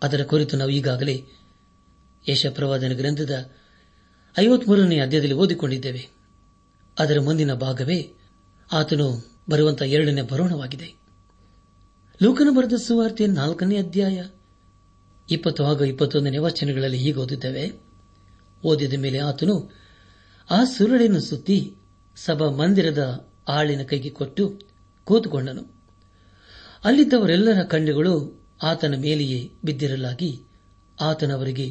ಅದರ 0.03 0.23
ಕುರಿತು 0.23 0.57
ನಾವು 0.57 0.69
ಈಗಾಗಲೇ 0.69 1.25
ಯಶಪ್ರವಾದನ 2.29 2.93
ಗ್ರಂಥದ 2.93 3.51
ಐವತ್ಮೂರನೇ 4.39 4.99
ಅಧ್ಯಾಯದಲ್ಲಿ 4.99 5.35
ಓದಿಕೊಂಡಿದ್ದೇವೆ. 5.35 6.09
ಅದರ 6.99 7.19
ಮುಂದಿನ 7.19 7.53
ಭಾಗವೇ 7.53 8.13
ಆತನು 8.71 9.35
ಬರುವಂತಹ 9.49 9.85
ಎರಡನೇ 9.85 10.21
ಬರೋಣವಾಗಿದೆ. 10.21 10.93
ಲೋಕನ 12.23 12.47
ಬರೆದ 12.57 12.73
ಸುವಾರ್ತೆ 12.73 13.27
ನಾಲ್ಕನೇ 13.27 13.77
ಅಧ್ಯಾಯ 13.77 14.23
ಇಪ್ಪತ್ತು 15.29 15.65
ಹಾಗೂ 15.65 15.83
ಇಪ್ಪತ್ತೊಂದನೇ 15.83 16.37
ವಚನಗಳಲ್ಲಿ 16.37 16.97
ಹೀಗೆ 16.97 17.19
ಓದಿದ್ದೇವೆ 17.19 17.85
ಓದಿದ 18.65 18.93
ಮೇಲೆ 18.99 19.19
ಆತನು 19.19 19.55
ಆ 20.49 20.63
ಸುರುಳಿನ 20.63 21.17
ಸುತ್ತಿ 21.19 21.57
ಸಭಾ 22.17 22.49
ಮಂದಿರದ 22.49 23.03
ಆಳಿನ 23.47 23.83
ಕೈಗೆ 23.83 24.09
ಕೊಟ್ಟು 24.09 24.43
ಕೂತುಕೊಂಡನು. 25.07 25.63
ಅಲ್ಲಿದ್ದವರೆಲ್ಲರ 26.83 27.63
ಕಣ್ಣುಗಳು 27.63 28.13
ಆತನ 28.63 28.93
ಮೇಲೆಯೇ 28.95 29.51
ಬಿದ್ದಿರಲಾಗಿ 29.65 30.41
ಆತನವರಿಗೆ 31.01 31.67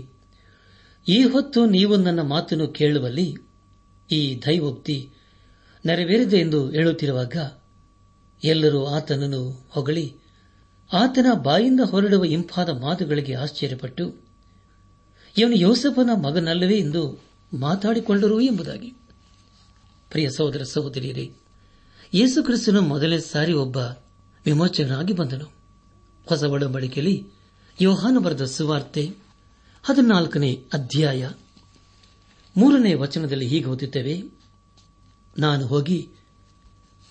ಈ 1.09 1.23
ಹೊತ್ತು 1.25 1.67
ನೀವು 1.67 1.97
ನನ್ನ 1.97 2.21
ಮಾತನ್ನು 2.21 2.69
ಕೇಳುವಲ್ಲಿ 2.69 3.37
ಈ 4.11 4.43
ದೈವೋಕ್ತಿ 4.47 4.97
ನೆರವೇರಿದೆ 5.87 6.39
ಎಂದು 6.39 6.71
ಹೇಳುತ್ತಿರುವಾಗ 6.71 7.37
ಎಲ್ಲರೂ 8.45 8.85
ಆತನನ್ನು 8.87 9.43
ಹೊಗಳಿ 9.71 10.07
ಆತನ 10.93 11.27
ಬಾಯಿಂದ 11.43 11.81
ಹೊರಡುವ 11.81 12.25
ಇಂಪಾದ 12.25 12.69
ಮಾತುಗಳಿಗೆ 12.69 13.35
ಆಶ್ಚರ್ಯಪಟ್ಟು 13.35 14.05
ಇವನು 15.37 15.57
ಯೋಸಫನ 15.57 16.11
ಮಗನಲ್ಲವೇ 16.15 16.77
ಎಂದು 16.79 17.03
ಮಾತಾಡಿಕೊಂಡರು 17.53 18.41
ಎಂಬುದಾಗಿ. 18.41 18.91
ಪ್ರಿಯ 20.11 20.29
ಸಹೋದರ 20.31 20.63
ಸಹೋದರಿಯರೇ 20.63 21.27
ಯೇಸುಕ್ರಿಸ್ತನು 22.15 22.81
ಮೊದಲೇ 22.83 23.19
ಸಾರಿ 23.19 23.53
ಒಬ್ಬ 23.53 23.77
ವಿಮೋಚನಾಗಿ 24.47 25.13
ಬಂದನು. 25.13 25.47
ಹೊಸ 26.27 26.43
ಒಡಂಬಡಿಕೆಯಲ್ಲಿ 26.43 27.17
ಯೋಹಾನು 27.81 28.21
ಬರೆದ 28.21 28.45
ಸುವಾರ್ತೆ 28.45 29.05
ಹದಿನಾಲ್ಕನೇ 29.85 30.51
ಅಧ್ಯಾಯ 30.73 31.31
ಮೂರನೇ 32.57 32.95
ವಚನದಲ್ಲಿ 32.95 33.47
ಹೀಗೆ 33.47 33.65
ಓದುತ್ತೇವೆ, 33.65 34.15
ನಾನು 35.39 35.67
ಹೋಗಿ 35.67 36.09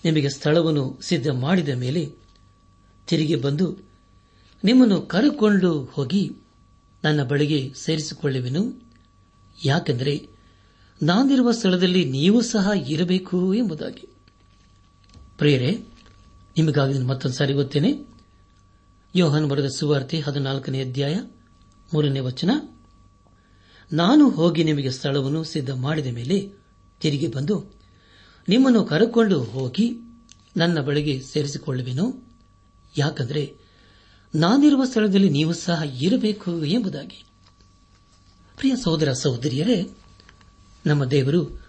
ನಿಮಗೆ 0.04 0.28
ಸ್ಥಳವನ್ನು 0.28 0.84
ಸಿದ್ಧ 1.02 1.28
ಮಾಡಿದ 1.28 1.68
ಮೇಲೆ 1.68 2.02
ತಿರುಗಿ 3.06 3.36
ಬಂದು 3.36 3.66
ನಿಮ್ಮನ್ನು 4.64 4.98
ಕರೆಕೊಂಡು 5.02 5.70
ಹೋಗಿ 5.84 6.22
ನನ್ನ 7.04 7.22
ಬಳಿಗೆ 7.22 7.72
ಸೇರಿಸಿಕೊಳ್ಳುವೆನು. 7.76 8.82
ಯಾಕೆಂದರೆ 9.64 10.28
ನಾನಿರುವ 11.02 11.52
ಸ್ಥಳದಲ್ಲಿ 11.52 12.04
ನೀವು 12.04 12.42
ಸಹ 12.42 12.70
ಇರಬೇಕು 12.88 13.54
ಎಂಬುದಾಗಿ. 13.54 14.08
ಪ್ರಿಯರೇ, 15.38 15.70
ನಿಮಗಾಗಿ 16.56 16.98
ಮತ್ತೊಂದು 16.98 17.36
ಸಾರಿ 17.36 17.52
ಗೊತ್ತೇನೆ 17.52 18.14
ಯೋಹನ್ 19.16 19.48
ಬರೆದ 19.48 19.66
ಸುವಾರ್ತೆ 19.66 20.20
ಹದಿನಾಲ್ಕನೇ 20.20 20.80
ಅಧ್ಯಾಯ 20.80 21.14
ಮೂರನೇ 21.94 22.20
ವಚನ. 22.20 22.50
ನಾನು 23.92 24.30
ಹೋಗಿ 24.30 24.64
ನಿಮಗೆ 24.64 24.90
ಸ್ಥಳವನ್ನು 24.90 25.44
ಸಿದ್ಧ 25.44 25.70
ಮಾಡಿದ 25.70 26.06
ಮೇಲೆ 26.06 26.52
ತಿರುಗಿ 27.00 27.26
ಬಂದು 27.26 27.74
ನಿಮ್ಮನ್ನು 28.48 28.84
ಕರೆಕೊಂಡು 28.84 29.42
ಹೋಗಿ 29.42 29.98
ನನ್ನ 30.56 30.80
ಬಳಿಗೆ 30.80 31.20
ಸೇರಿಸಿಕೊಳ್ಳುವೆನು. 31.20 32.32
ಯಾಕಂದರೆ 32.98 33.63
ನಾನಿರುವ 34.34 34.84
ಸ್ಥಳದಲ್ಲಿ 34.84 35.30
ನೀವು 35.30 35.52
ಸಹ 35.52 35.82
ಇರಬೇಕು 36.02 36.64
ಎಂಬುದಾಗಿ. 36.64 37.24
ಪ್ರಿಯ 38.56 38.76
ಸಹೋದರ 38.76 39.12
ಸಹೋದರಿಯರೇ, 39.12 39.90
ನಮ್ಮ 40.86 41.04
ದೇವರು 41.04 41.64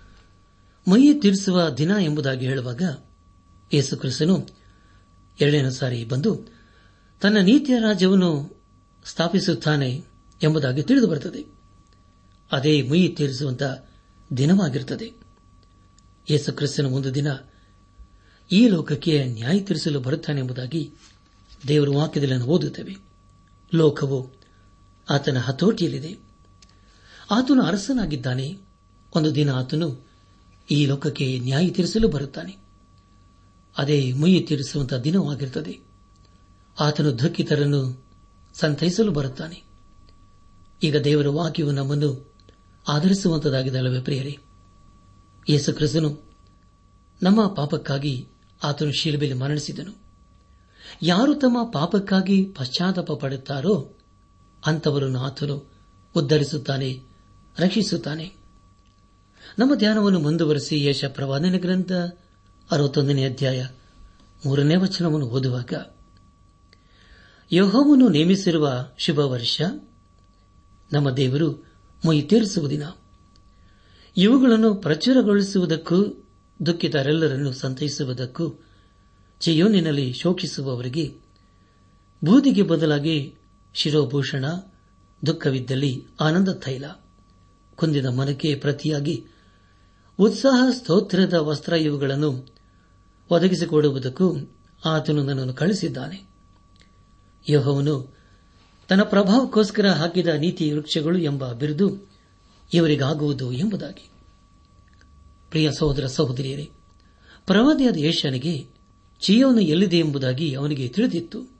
ಮೈಯ 0.87 1.13
ತೀರಿಸುವ 1.13 1.69
ದಿನ 1.69 1.91
ಎಂಬುದಾಗಿ 1.99 2.45
ಹೇಳುವಾಗ 2.45 2.81
ಯೇಸುಕ್ರಿಸ್ತನು 3.73 4.47
ಎರಡನೇ 5.41 5.69
ಸಾರಿ 5.69 6.05
ಬಂದು 6.05 6.45
ತನ್ನ 7.21 7.37
ನೀತಿಯ 7.37 7.79
ರಾಜ್ಯವನ್ನು 7.79 8.61
ಸ್ಥಾಪಿಸುತ್ತಾನೆ 9.05 10.03
ಎಂಬುದಾಗಿ 10.43 10.83
ತಿಳಿದು 10.83 11.07
ಬರುತ್ತದೆ. 11.07 11.45
ಅದೇ 12.51 12.81
ಮೈ 12.81 13.07
ತೀರಿಸುವಂತಹ 13.07 13.87
ದಿನವಾಗಿರುತ್ತದೆ. 14.37 15.13
ಯೇಸುಕ್ರಿಸ್ತನ 16.29 16.85
ಒಂದು 16.85 17.15
ದಿನ 17.15 17.27
ಈ 18.51 18.67
ಲೋಕಕ್ಕೆ 18.67 19.23
ನ್ಯಾಯ 19.23 19.59
ತೀರಿಸಲು 19.59 19.99
ಬರುತ್ತಾನೆ 19.99 20.39
ಎಂಬುದಾಗಿ 20.39 20.93
ದೇವರು 21.67 21.93
ವಾಕ್ಯದಲ್ಲಿ 21.93 22.43
ಓದುತ್ತೇವೆ. 22.43 22.95
ಲೋಕವು 23.73 24.31
ಆತನ 25.09 25.37
ಹತೋಟಿಯಲ್ಲಿದೆ. 25.37 26.17
ಆತನು 27.31 27.63
ಅರಸನಾಗಿದ್ದಾನೆ. 27.63 28.57
ಒಂದು 29.15 29.35
ದಿನ 29.35 29.49
ಆತನು 29.49 30.07
ಈ 30.71 30.85
ಲೋಕಕ್ಕೆ 30.85 31.39
ನ್ಯಾಯ 31.43 31.69
ತೀರಿಸಲು 31.69 32.07
ಬರುತ್ತಾನೆ. 32.07 32.57
ಅದೇ 33.77 34.13
ಮುಯಿ 34.13 34.41
ತೀರಿಸುವಂತಹ 34.41 34.97
ದಿನವಾಗಿರುತ್ತದೆ. 34.97 35.79
ಆತನು 36.79 37.19
ದುಃಖಿತರನ್ನು 37.19 38.05
ಸಂತೈಸಲು 38.53 39.11
ಬರುತ್ತಾನೆ. 39.11 39.63
ಈಗ 40.83 40.97
ದೇವರ 40.97 41.27
ವಾಕ್ಯವು 41.27 41.71
ನಮ್ಮನ್ನು 41.71 42.35
ಆಧರಿಸುವಂತದಾಗಿದೆ 42.87 44.01
ಪ್ರಿಯರೇ? 44.01 44.37
ಯೇಸು 45.49 45.73
ಕ್ರಿಸ್ತನು 45.73 46.21
ನಮ್ಮ 47.23 47.47
ಪಾಪಕ್ಕಾಗಿ 47.47 48.27
ಆತನು 48.63 48.91
ಶಿಲುಬೆಯಲ್ಲಿ 48.91 49.43
ಮರಣಿಸಿದನು. 49.43 50.04
ಯಾರು 51.01 51.35
ತಮ್ಮ 51.35 51.71
ಪಾಪಕ್ಕಾಗಿ 51.71 52.45
ಪಶ್ಚಾತ್ತಾಪ 52.45 53.11
ಪಡುತ್ತಾರೋ 53.11 53.91
ಅಂಥವರನ್ನು 54.65 55.19
ಆತನು 55.19 55.71
ಉದ್ದರಿಸುತ್ತಾನೆ 56.15 56.99
ರಕ್ಷಿಸುತ್ತಾನೆ. 57.59 58.35
ನಮ್ಮ 59.59 59.75
ಧ್ಯಾನವನ್ನು 59.75 60.19
ಮುಂದುವರೆಸಿ 60.19 60.85
ಯಶ 60.85 61.05
ಪ್ರವಾದನೆ 61.05 61.57
ಗ್ರಂಥ 61.57 61.91
ಅರವತ್ತೊಂದನೇ 62.71 63.25
ಅಧ್ಯಾಯ 63.25 63.67
ಮೂರನೇ 64.45 64.75
ವಚನವನ್ನು 64.75 65.27
ಓದುವಾಗ 65.27 65.73
ಯೋಹವನ್ನು 67.51 68.09
ನೇಮಿಸಿರುವ 68.09 68.85
ಶುಭ 68.97 69.19
ವರ್ಷ 69.19 69.61
ನಮ್ಮ 70.93 71.09
ದೇವರು 71.09 71.65
ಮೊಯಿ 72.05 72.21
ತೀರಿಸುವ 72.21 72.69
ದಿನ 72.69 72.83
ಇವುಗಳನ್ನು 74.17 74.75
ಪ್ರಚುರಗೊಳಿಸುವುದಕ್ಕೂ 74.75 76.25
ದುಃಖಿತರೆಲ್ಲರನ್ನು 76.65 77.53
ಸಂತೈಸುವುದಕ್ಕೂ 77.53 78.64
ಚಿಯೋನಿನಲ್ಲಿ 79.39 80.13
ಶೋಕಿಸುವವರಿಗೆ 80.13 81.15
ಬೂದಿಗೆ 82.23 82.61
ಬದಲಾಗಿ 82.61 83.35
ಶಿರೋಭೂಷಣ, 83.73 84.45
ದುಃಖವಿದ್ದಲ್ಲಿ 85.25 86.05
ಆನಂದ 86.21 86.49
ತೈಲ. 86.49 86.85
ಕುಂದಿದ 87.75 88.05
ಮನಕ್ಕೆ 88.05 88.55
ಪ್ರತಿಯಾಗಿ 88.55 89.25
ಉತ್ಸಾಹ, 90.19 90.69
ಸ್ತೋತ್ರದ 90.71 91.33
ವಸ್ತ್ರ 91.33 91.73
ಇವುಗಳನ್ನು 91.73 92.55
ಒದಗಿಸಿಕೊಡುವುದಕ್ಕೂ 93.29 94.37
ಆತನು 94.85 95.23
ನನ್ನನ್ನು 95.23 95.53
ಕಳಿಸಿದ್ದಾನೆ 95.53 96.29
ಯೋಹವನು 97.49 98.15
ತನ್ನ 98.87 99.03
ಪ್ರಭಾವಕ್ಕೋಸ್ಕರ 99.03 99.89
ಹಾಕಿದ 99.89 100.27
ನೀತಿ 100.27 100.71
ವೃಕ್ಷಗಳು 100.71 101.17
ಎಂಬ 101.17 101.51
ಬಿರುದು 101.51 102.09
ಇವರಿಗಾಗುವುದು 102.73 103.51
ಎಂಬುದಾಗಿ. 103.51 104.09
ಪ್ರಿಯ 105.49 105.71
ಸಹೋದರ 105.71 106.05
ಸಹೋದರಿಯರೇ, 106.05 106.69
ಪ್ರವಾದಿಯಾದ 107.45 107.97
ಏಷ್ಯನಿಗೆ 107.97 108.74
ಚಿಯೋನು 109.21 109.59
ಎಲ್ಲಿದೆ 109.59 109.97
ಎಂಬುದಾಗಿ 109.99 110.53
ಅವನಿಗೆ 110.53 110.87
ತಿಳಿದಿತ್ತು. 110.87 111.55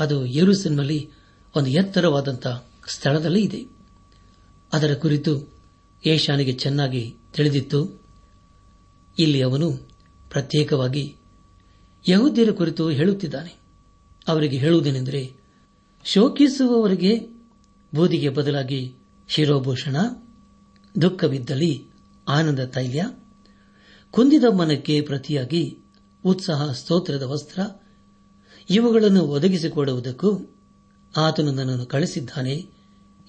ಅದು 0.00 0.26
ಯರುಸನ್ನಲ್ಲಿ 0.26 1.10
ಒಂದು 1.56 1.70
ಎತ್ತರವಾದಂಥ 1.70 2.46
ಸ್ಥಳದಲ್ಲಿ 2.88 3.42
ಇದೆ. 3.42 3.66
ಅದರ 4.72 4.94
ಕುರಿತು 4.94 5.56
ಏಷಾನಿಗೆ 6.06 6.52
ಚೆನ್ನಾಗಿ 6.52 7.14
ತಿಳಿದಿತ್ತು. 7.32 8.06
ಇಲ್ಲಿ 9.18 9.42
ಅವನು 9.42 9.72
ಪ್ರತ್ಯೇಕವಾಗಿ 10.30 11.16
ಯಹೂದ್ಯರ 12.08 12.50
ಕುರಿತು 12.50 12.88
ಹೇಳುತ್ತಿದ್ದಾನೆ. 12.88 13.54
ಅವರಿಗೆ 14.28 14.58
ಹೇಳುವುದೇನೆಂದರೆ, 14.58 15.32
ಶೋಕಿಸುವವರಿಗೆ 16.04 17.36
ಬೂದಿಗೆ 17.94 18.28
ಬದಲಾಗಿ 18.28 18.94
ಶಿರೋಭೂಷಣ, 19.28 19.96
ದುಃಖವಿದ್ದಲ್ಲಿ 21.02 21.84
ಆನಂದ 22.28 22.58
ತೈಲ್ಯ 22.58 23.10
ಕುಂದಿದ 24.10 24.44
ಮನಕ್ಕೆ 24.44 25.00
ಪ್ರತಿಯಾಗಿ 25.00 25.78
ಉತ್ಸಾಹ, 26.26 26.72
ಸ್ತೋತ್ರದ 26.72 27.22
ವಸ್ತ್ರ, 27.22 27.60
ಇವುಗಳನ್ನು 28.70 29.22
ಒದಗಿಸಿಕೊಡುವುದಕ್ಕೂ 29.22 30.56
ಆತನು 31.16 31.52
ನನ್ನನ್ನು 31.52 31.86
ಕಳಿಸಿದ್ದಾನೆ 31.86 32.70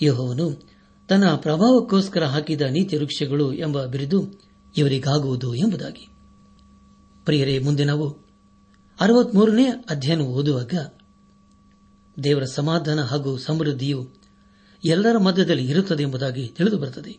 ಯಹೋವನು 0.02 0.70
ತನ್ನ 1.10 1.36
ಪ್ರಭಾವಕ್ಕೋಸ್ಕರ 1.36 2.26
ಹಾಕಿದ 2.26 2.62
ನೀತಿ 2.62 2.98
ವೃಕ್ಷಗಳು 2.98 3.54
ಎಂಬ 3.54 3.86
ಬಿರುದು 3.86 4.42
ಇವರಿಗಾಗುವುದು 4.78 5.56
ಎಂಬುದಾಗಿ. 5.56 6.08
ಪ್ರಿಯರೇ, 7.26 7.60
ಮುಂದೆ 7.60 7.84
ನಾವು 7.84 8.10
ಅರವತ್ಮೂರನೇ 9.02 9.66
ಅಧ್ಯಯನ 9.66 10.22
ಓದುವಾಗ 10.22 10.74
ದೇವರ 12.24 12.44
ಸಮಾಧಾನ 12.44 13.02
ಹಾಗೂ 13.02 13.38
ಸಮೃದ್ಧಿಯು 13.38 14.10
ಎಲ್ಲರ 14.86 15.18
ಮಧ್ಯದಲ್ಲಿ 15.18 15.70
ಇರುತ್ತದೆ 15.70 16.04
ಎಂಬುದಾಗಿ 16.04 16.48
ತಿಳಿದು 16.48 16.78
ಬರುತ್ತದೆ 16.78 17.18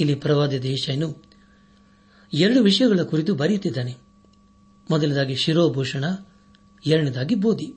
ಇಲ್ಲಿ 0.00 0.14
ಪ್ರವಾದಿ 0.14 0.62
ದೇಶನು 0.62 1.22
ಎರಡು 2.34 2.62
ವಿಷಯಗಳ 2.62 3.00
ಕುರಿತು 3.02 3.34
ಬರೆಯುತ್ತಿದ್ದಾನೆ. 3.34 4.03
ಮೊದಲದಾಗಿ 4.90 5.36
ಶಿರೋಭೂಷಣ, 5.36 6.04
ಎರಡನೇದಾಗಿ 6.86 7.34
ಬೋಧಿ. 7.34 7.74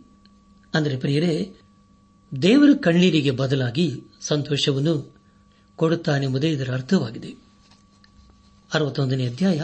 ಅಂದರೆ 0.73 0.97
ಪ್ರಿಯರೇ, 0.97 1.55
ದೇವರ 2.41 2.69
ಕಣ್ಣೀರಿಗೆ 2.81 3.31
ಬದಲಾಗಿ 3.31 4.03
ಸಂತೋಷವನ್ನು 4.21 5.15
ಕೊಡುತ್ತಾನೆಂಬುದೇ 5.75 6.49
ಇದರ 6.49 6.73
ಅರ್ಥವಾಗಿದೆ. 6.73 7.35
ಅರವತ್ತೊಂದನೇ 8.73 9.27
ಅಧ್ಯಾಯ. 9.27 9.61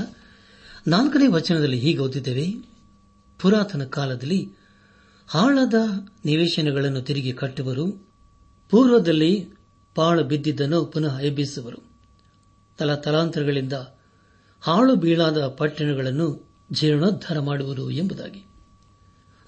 ನಾಲ್ಕನೇ 0.88 1.28
ವಚನದಲ್ಲಿ 1.28 1.80
ಹೀಗೆ 1.80 2.00
ಓದಿದ್ದೇವೆ 2.00 2.68
ಪುರಾತನ 3.40 3.84
ಕಾಲದಲ್ಲಿ 3.84 4.52
ಹಾಳದ 5.28 5.74
ನಿವೇಶನಗಳನ್ನು 6.26 7.02
ತಿರುಗಿ 7.02 7.34
ಕಟ್ಟುವರು, 7.34 7.92
ಪೂರ್ವದಲ್ಲಿ 8.70 9.50
ಪಾಳು 9.96 10.24
ಬಿದ್ದಿದ್ದನ್ನು 10.24 10.86
ಪುನಃ 10.86 11.20
ಎಬ್ಬಿಸುವರು. 11.20 11.78
ತಲತಲಾಂತರಗಳಿಂದ 12.78 13.74
ಹಾಳು 14.62 14.96
ಬೀಳಾದ 14.96 15.48
ಪಟ್ಟಣಗಳನ್ನು 15.48 16.53
ಜೀರ್ಣೋದ್ಧಾರ 16.72 17.40
ಮಾಡುವರು 17.40 17.92
ಎಂಬುದಾಗಿ. 17.92 18.46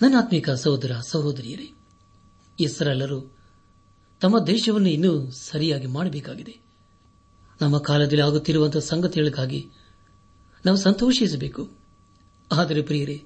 ನನ್ನ 0.02 0.16
ಆತ್ಮಿಕ 0.18 0.50
ಸಹೋದರ, 0.50 0.92
ಸಹೋದರಿಯರೇ 1.08 1.72
ಇಸ್ರಾಲರು 2.60 3.38
ತಮ್ಮ 4.22 4.46
ದೇಶವನ್ನು 4.46 4.90
ಇನ್ನೂ 4.90 5.32
ಸರಿಯಾಗಿ 5.32 5.86
ಮಾಡಬೇಕಾಗಿದೆ. 5.86 6.60
ನಮ್ಮ 7.62 7.78
ಕಾಲದಲ್ಲಿ 7.78 8.22
ಆಗುತ್ತಿರುವಂತಹ 8.22 8.80
ಸಂಗತಿಗಳಿಗಾಗಿ 8.80 9.70
ನಾವು 10.66 10.78
ಸಂತೋಷಿಸಬೇಕು. 10.78 11.70
ಆದರೆ 12.52 12.82
ಪ್ರಿಯರೇ, 12.82 13.24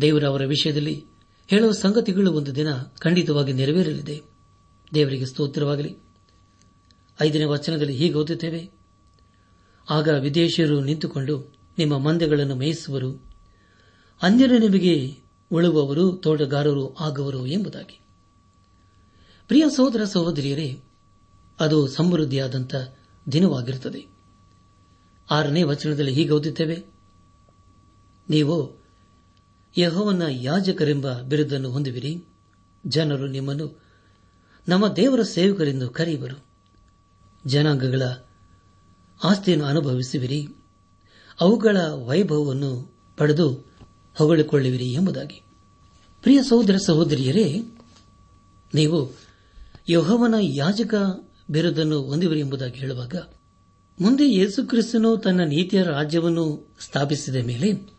ದೇವರ 0.00 0.24
ಅವರ 0.24 0.44
ವಿಷಯದಲ್ಲಿ 0.44 1.04
ಹೇಳುವ 1.46 1.72
ಸಂಗತಿಗಳು 1.72 2.32
ಒಂದು 2.32 2.54
ದಿನ 2.54 2.68
ಖಂಡಿತವಾಗಿ 2.98 3.52
ನೆರವೇರಲಿದೆ. 3.52 4.22
ದೇವರಿಗೆ 4.94 5.26
ಸ್ತೋತ್ರವಾಗಲಿ. 5.26 5.96
ಐದನೇ 7.20 7.44
ವಚನದಲ್ಲಿ 7.44 7.96
ಹೀಗೆ 7.96 8.14
ಓದುತ್ತೇವೆ, 8.14 8.70
ಆಗ 9.90 10.08
ವಿದೇಶಿಯರು 10.08 10.80
ನಿಂತುಕೊಂಡು 10.80 11.59
ನಿಮ್ಮ 11.78 11.98
ಮಂದೆಗಳನ್ನು 11.98 12.54
ಮೇಯಿಸುವರು. 12.54 13.30
ಅನ್ಯರ 14.22 14.52
ನಿಮಗೆ 14.58 15.16
ಉಳುವವರು, 15.52 16.12
ತೋಟಗಾರರು 16.12 16.96
ಆಗುವರು 16.96 17.46
ಎಂಬುದಾಗಿ. 17.46 18.00
ಪ್ರಿಯ 19.48 19.64
ಸಹೋದರ 19.76 20.04
ಸಹೋದರಿಯರೇ, 20.04 20.80
ಅದು 21.60 21.88
ಸಮೃದ್ಧಿಯಾದಂಥ 21.88 22.74
ದಿನವಾಗಿರುತ್ತದೆ. 23.32 24.06
ಆರನೇ 25.30 25.62
ವಚನದಲ್ಲಿ 25.62 26.12
ಹೀಗೆ 26.12 26.30
ಓದುತ್ತೇವೆ. 26.30 26.84
ನೀವು 28.30 28.80
ಯಹೋವನ 29.78 30.22
ಯಾಜಕರೆಂಬ 30.30 31.20
ಬಿರುದನ್ನು 31.20 31.70
ಹೊಂದುವಿರಿ. 31.70 32.24
ಜನರು 32.86 33.26
ನಿಮ್ಮನ್ನು 33.26 33.82
ನಮ್ಮ 34.68 34.88
ದೇವರ 34.88 35.22
ಸೇವಕರೆಂದು 35.22 35.90
ಕರೆಯುವರು. 35.90 36.44
ಜನಾಂಗಗಳ 37.46 38.02
ಆಸ್ತಿಯನ್ನು 39.24 39.64
ಅನುಭವಿಸುವಿರಿ. 39.64 40.48
ಅವುಗಳ 41.40 41.76
ವೈಭವವನ್ನು 42.06 42.94
ಪಡೆದು 43.16 43.70
ಹೊಗಳಿಕೊಳ್ಳುವಿರಿ 44.18 44.92
ಎಂಬುದಾಗಿ. 44.92 45.42
ಪ್ರಿಯ 46.22 46.42
ಸಹೋದರ 46.42 46.76
ಸಹೋದರಿಯರೇ, 46.86 47.62
ನೀವು 48.74 49.12
ಯಹೋವನ 49.90 50.34
ಯಾಜಕ 50.40 50.94
ಬಿರುದನ್ನು 51.50 52.02
ಹೊಂದಿವಿರಿ 52.02 52.40
ಎಂಬುದಾಗಿ 52.40 52.78
ಹೇಳುವಾಗ, 52.78 53.14
ಮುಂದೆ 54.00 54.34
ಯೇಸುಕ್ರಿಸ್ತನು 54.34 55.16
ತನ್ನ 55.16 55.40
ನೀತಿಯ 55.40 55.82
ರಾಜ್ಯವನ್ನು 55.82 56.74
ಸ್ಥಾಪಿಸಿದ 56.80 57.34
ಮೇಲೆ 57.34 57.92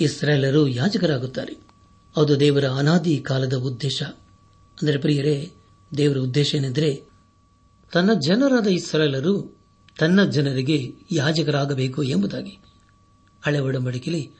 ಇಸ್ರಾಯೇಲರು 0.00 0.68
ಯಾಜಕರಾಗುತ್ತಾರೆ. 0.68 1.56
ಅದು 2.16 2.40
ದೇವರ 2.40 2.64
ಅನಾದಿ 2.64 3.18
ಕಾಲದ 3.18 3.54
ಉದ್ದೇಶ. 3.54 4.02
ಅಂದರೆ 4.82 4.98
ಪ್ರಿಯರೇ, 4.98 5.52
ದೇವರ 5.96 6.18
ಉದ್ದೇಶ 6.18 6.54
ಏನೆಂದರೆ, 6.54 7.02
ತನ್ನ 7.92 8.10
ಜನರಾದ 8.26 8.66
ಇಸ್ರಾಯೇಲರು 8.66 9.59
ತನ್ನ 9.98 10.24
ಜನರಿಗೆ 10.24 10.94
ಯಾಜಕರಾಗಬೇಕು 11.10 12.02
ಎಂಬುದಾಗಿ. 12.02 12.58
ಹಳೆ 13.42 13.58
ಒಡಂಬಡಿಕೆಯಲ್ಲಿ 13.58 14.30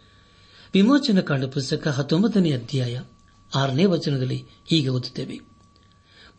ವಿಮೋಚನ 0.74 1.20
ಕಾಂಡ 1.20 1.44
ಪುಸ್ತಕ 1.44 1.88
ಹತ್ತೊಂಬತ್ತನೇ 1.88 2.52
ಅಧ್ಯಾಯ 2.52 3.00
ಆರನೇ 3.54 3.84
ವಚನದಲ್ಲಿ 3.84 4.46
ಹೀಗೆ 4.66 4.88
ಓದುತ್ತೇವೆ. 4.88 5.40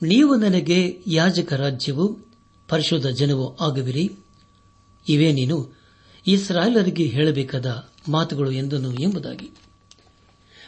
ನೀವು 0.03 0.35
ನನಗೆ 0.35 1.03
ಯಾಜಕ 1.07 1.53
ರಾಜ್ಯವು 1.53 2.19
ಪರಿಶುದ್ಧ 2.67 3.07
ಜನವೂ 3.07 3.57
ಆಗುವಿರಿ. 3.61 4.15
ಇವೇ 5.07 5.31
ನೀನು 5.31 5.73
ಇಸ್ರಾಯೇಲರಿಗೆ 6.27 7.03
ಹೇಳಬೇಕಾದ 7.03 7.89
ಮಾತುಗಳು 8.09 8.51
ಎಂದನು 8.51 8.93
ಎಂಬುದಾಗಿ. 8.93 9.51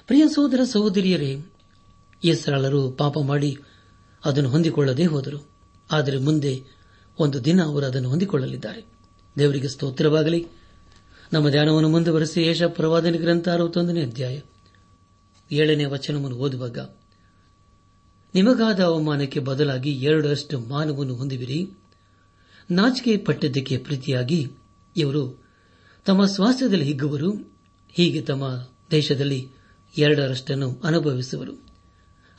ಪ್ರಿಯ 0.08 0.28
ಸಹೋದರ 0.28 0.60
ಸಹೋದರಿಯರೇ, 0.64 1.46
ಇಸ್ರಾಯೇಲರು 2.24 2.92
ಪಾಪ 2.92 3.18
ಮಾಡಿ 3.20 3.58
ಅದನ್ನು 4.26 4.50
ಹೊಂದಿಕೊಳ್ಳದೇ 4.50 5.06
ಹೋದರು. 5.06 5.50
ಆದರೆ 5.92 6.18
ಮುಂದೆ 6.18 6.64
ಒಂದು 7.20 7.46
ದಿನ 7.46 7.64
ಅವರು 7.64 7.86
ಅದನ್ನು 7.86 8.10
ಹೊಂದಿಕೊಳ್ಳಲಿದ್ದಾರೆ. 8.10 8.86
ದೇವರಿಗೆ 9.38 9.68
ಸ್ತೋತ್ರವಾಗಲಿ. 9.68 10.48
ನಮ್ಮ 11.34 11.50
ಧ್ಯಾನವನ್ನು 11.50 11.90
ಮುಂದುವರೆಸಿ 11.90 12.42
ಯೇಷ 12.42 12.64
ಪ್ರವಾದನ 12.64 13.16
ಗ್ರಂಥ 13.18 13.50
ಅರವತ್ತೊಂದನೇ 13.50 14.02
ಅಧ್ಯಾಯ 14.02 14.40
ಏಳನೇ 15.52 15.86
ವಚನವನ್ನು 15.86 16.38
ಓದುವಾಗ, 16.38 16.80
ನಿಮಗಾದ 18.36 18.80
ಅವಮಾನಕ್ಕೆ 18.80 19.40
ಬದಲಾಗಿ 19.40 19.92
ಎರಡರಷ್ಟು 19.92 20.60
ಮಾನವನ್ನು 20.60 21.16
ಹೊಂದಿವಿರಿ. 21.16 21.70
ನಾಚಿಕೆ 22.72 23.18
ಪಟ್ಟದ್ದಕ್ಕೆ 23.18 23.78
ಪ್ರೀತಿಯಾಗಿ 23.78 24.52
ಇವರು 24.98 25.44
ತಮ್ಮ 26.06 26.26
ಸ್ವಾಸ್ಥ್ಯದಲ್ಲಿ 26.26 26.86
ಹಿಗ್ಗುವರು. 26.86 27.32
ಹೀಗೆ 27.92 28.22
ತಮ್ಮ 28.22 28.68
ದೇಶದಲ್ಲಿ 28.92 29.50
ಎರಡರಷ್ಟನ್ನು 29.98 30.82
ಅನುಭವಿಸುವರು. 30.84 31.54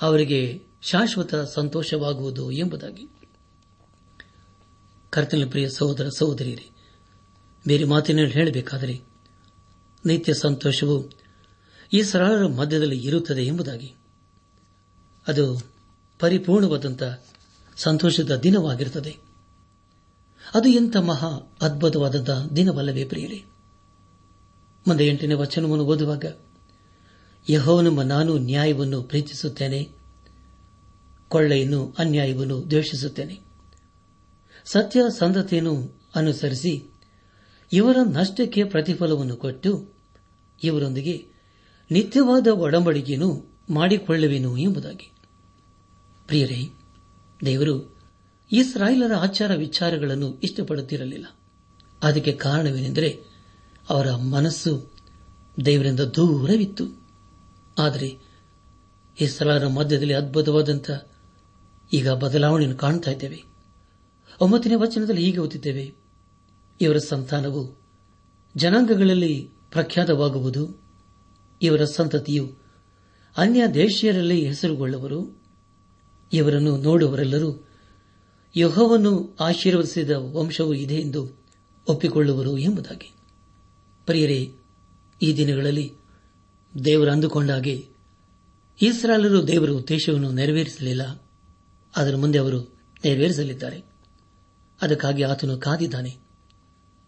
ಅವರಿಗೆ 0.02 0.62
ಶಾಶ್ವತ 0.82 1.34
ಸಂತೋಷವಾಗುವುದು 1.34 2.50
ಎಂಬುದಾಗಿ. 2.50 3.08
ಕರ್ತನ 5.14 5.42
ಪ್ರಿಯ 5.50 5.70
ಸಹೋದರ 5.70 6.08
ಸಹೋದರಿಯರೇ, 6.08 6.70
ಬೇರೆ 7.66 7.84
ಮಾತಿನಲ್ಲಿ 7.84 8.32
ಹೇಳಬೇಕಾದರೆ 8.32 9.00
ನಿತ್ಯ 10.06 10.34
ಸಂತೋಷವು 10.34 11.10
ಈ 11.92 12.02
ಸರಳರ 12.02 12.46
ಮಧ್ಯದಲ್ಲಿ 12.46 13.06
ಇರುತ್ತದೆ 13.06 13.42
ಎಂಬುದಾಗಿ. 13.42 13.94
ಅದು 15.28 15.66
ಪರಿಪೂರ್ಣವಾದಂಥ 16.20 17.02
ಸಂತೋಷದ 17.76 18.36
ದಿನವಾಗಿರುತ್ತದೆ. 18.36 19.16
ಅದು 20.54 20.68
ಎಂಥ 20.68 20.96
ಮಹಾ 20.96 21.56
ಅದ್ಭುತವಾದಂತಹ 21.62 22.46
ದಿನವಲ್ಲವೇ 22.46 23.04
ಪ್ರಿಯರೇ. 23.04 23.44
ಮುಂದೆ 24.88 25.06
ಎಂಟನೇ 25.06 25.34
ವಚನವನ್ನು 25.34 25.84
ಓದುವಾಗ 25.84 26.24
ಯಹೋವನೆಂಬ 27.50 28.02
ನಾನು 28.02 28.38
ನ್ಯಾಯವನ್ನು 28.38 29.02
ಪ್ರೀತಿಸುತ್ತೇನೆ, 29.02 29.88
ಕೊಳ್ಳೆಯನ್ನು 31.28 31.94
ಅನ್ಯಾಯವನ್ನು 31.98 32.70
ದ್ವೇಷಿಸುತ್ತೇನೆ. 32.70 33.43
ಸತ್ಯ 34.64 35.00
ಸಂಧತೆಯನ್ನು 35.18 36.02
ಅನುಸರಿಸಿ 36.14 36.90
ಇವರ 37.72 37.96
ನಷ್ಟಕ್ಕೆ 38.12 38.64
ಪ್ರತಿಫಲವನ್ನು 38.64 39.36
ಕೊಟ್ಟು 39.36 39.94
ಇವರೊಂದಿಗೆ 40.62 41.26
ನಿತ್ಯವಾದ 41.90 42.46
ಒಡಂಬಡಿಕೆಯನ್ನು 42.46 43.58
ಮಾಡಿಕೊಳ್ಳುವೆನು 43.70 44.56
ಎಂಬುದಾಗಿ. 44.56 45.12
ಪ್ರಿಯರೇ, 46.26 46.70
ದೇವರು 47.44 47.96
ಇಸ್ರಾಯೇಲರ 48.52 49.14
ಆಚಾರ 49.14 49.54
ವಿಚಾರಗಳನ್ನು 49.54 50.40
ಇಷ್ಟಪಡುತ್ತಿರಲಿಲ್ಲ. 50.42 51.26
ಅದಕ್ಕೆ 52.02 52.32
ಕಾರಣವೇನೆಂದರೆ 52.32 53.24
ಅವರ 53.88 54.14
ಮನಸ್ಸು 54.14 54.92
ದೇವರಿಂದ 55.64 56.00
ದೂರವಿತ್ತು. 56.00 57.08
ಆದರೆ 57.78 58.18
ಇಸ್ರಾಯರ 59.20 59.66
ಮಧ್ಯದಲ್ಲಿ 59.66 60.14
ಅದ್ಭುತವಾದಂಥ 60.14 60.90
ಈಗ 61.92 62.10
ಬದಲಾವಣೆಯನ್ನು 62.10 62.78
ಕಾಣ್ತಾ 62.78 63.10
ಇದ್ದೇವೆ. 63.10 63.53
ಒಂಬತ್ತನೇ 64.40 64.74
ವಚನದಲ್ಲಿ 64.74 65.24
ಹೀಗೆ 65.24 65.38
ಓದಿದ್ದೇವೆ. 65.38 65.94
ಇವರ 66.80 66.98
ಸಂತಾನವು 66.98 67.82
ಜನಾಂಗಗಳಲ್ಲಿ 68.56 69.50
ಪ್ರಖ್ಯಾತವಾಗುವುದು. 69.70 70.84
ಇವರ 71.62 71.84
ಸಂತತಿಯು 71.84 72.56
ಅನ್ಯ 73.36 73.66
ದೇಶೀಯರಲ್ಲಿ 73.74 74.46
ಹೆಸರುಗೊಳ್ಳುವರು. 74.46 75.42
ಇವರನ್ನು 76.32 76.76
ನೋಡುವರೆಲ್ಲರೂ 76.76 77.68
ಯಹೋವನ್ನು 78.56 79.36
ಆಶೀರ್ವದಿಸಿದ 79.40 80.10
ವಂಶವೂ 80.10 80.74
ಇದೆ 80.74 80.94
ಎಂದು 80.94 81.42
ಒಪ್ಪಿಕೊಳ್ಳುವರು 81.88 82.58
ಎಂಬುದಾಗಿ. 82.58 83.14
ಪ್ರಿಯರೇ, 84.06 84.52
ಈ 85.22 85.36
ದಿನಗಳಲ್ಲಿ 85.36 85.92
ದೇವರು 86.84 87.10
ಅಂದುಕೊಂಡಾಗೆ 87.10 87.88
ಇಸ್ರಾಲರು 88.82 89.48
ದೇವರ 89.48 89.70
ಉದ್ದೇಶವನ್ನು 89.70 90.30
ನೆರವೇರಿಸಲಿಲ್ಲ. 90.30 91.22
ಅದರ 91.96 92.16
ಮುಂದೆ 92.16 92.38
ಅವರು 92.38 92.60
ನೆರವೇರಿಸಲಿದ್ದಾರೆ. 93.04 93.93
ಅದಕ್ಕಾಗಿ 94.82 95.22
ಆತನು 95.22 95.58
ಕಾದಿದ್ದಾನೆ. 95.58 96.16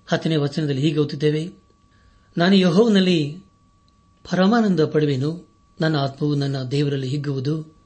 ಹತ್ತನೇ 0.07 0.37
ವಚನದಲ್ಲಿ 0.37 0.83
ಹೀಗೆ 0.83 1.52
ನಾನು 2.38 2.55
ಯಹೋವನಲ್ಲಿ 2.57 3.44
ಪರಮಾನಂದ 4.31 4.81
ಪಡುವೆನು, 4.81 5.48
ನನ್ನ 5.81 5.96
ಆತ್ಮವು 5.96 6.35
ನನ್ನ 6.35 6.62
ದೇವರಲ್ಲಿ 6.62 7.09
ಹಿಗ್ಗುವುದು 7.09 7.76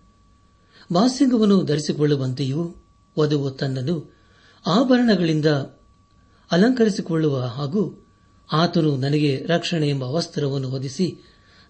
ಬಾಸಿಂಗವನ್ನು 0.92 1.62
ಧರಿಸಿಕೊಳ್ಳುವಂತೆಯೂ 1.62 2.76
ವಧುವು 3.18 3.50
ತನ್ನನ್ನು 3.50 4.14
ಆಭರಣಗಳಿಂದ 4.66 5.46
ಅಲಂಕರಿಸಿಕೊಳ್ಳುವ 6.50 7.40
ಹಾಗೂ 7.40 8.06
ಆತನು 8.52 8.96
ನನಗೆ 8.96 9.44
ರಕ್ಷಣೆ 9.48 9.88
ಎಂಬ 9.88 10.02
ವಸ್ತ್ರವನ್ನು 10.02 10.68
ಹೊದಿಸಿ 10.68 11.16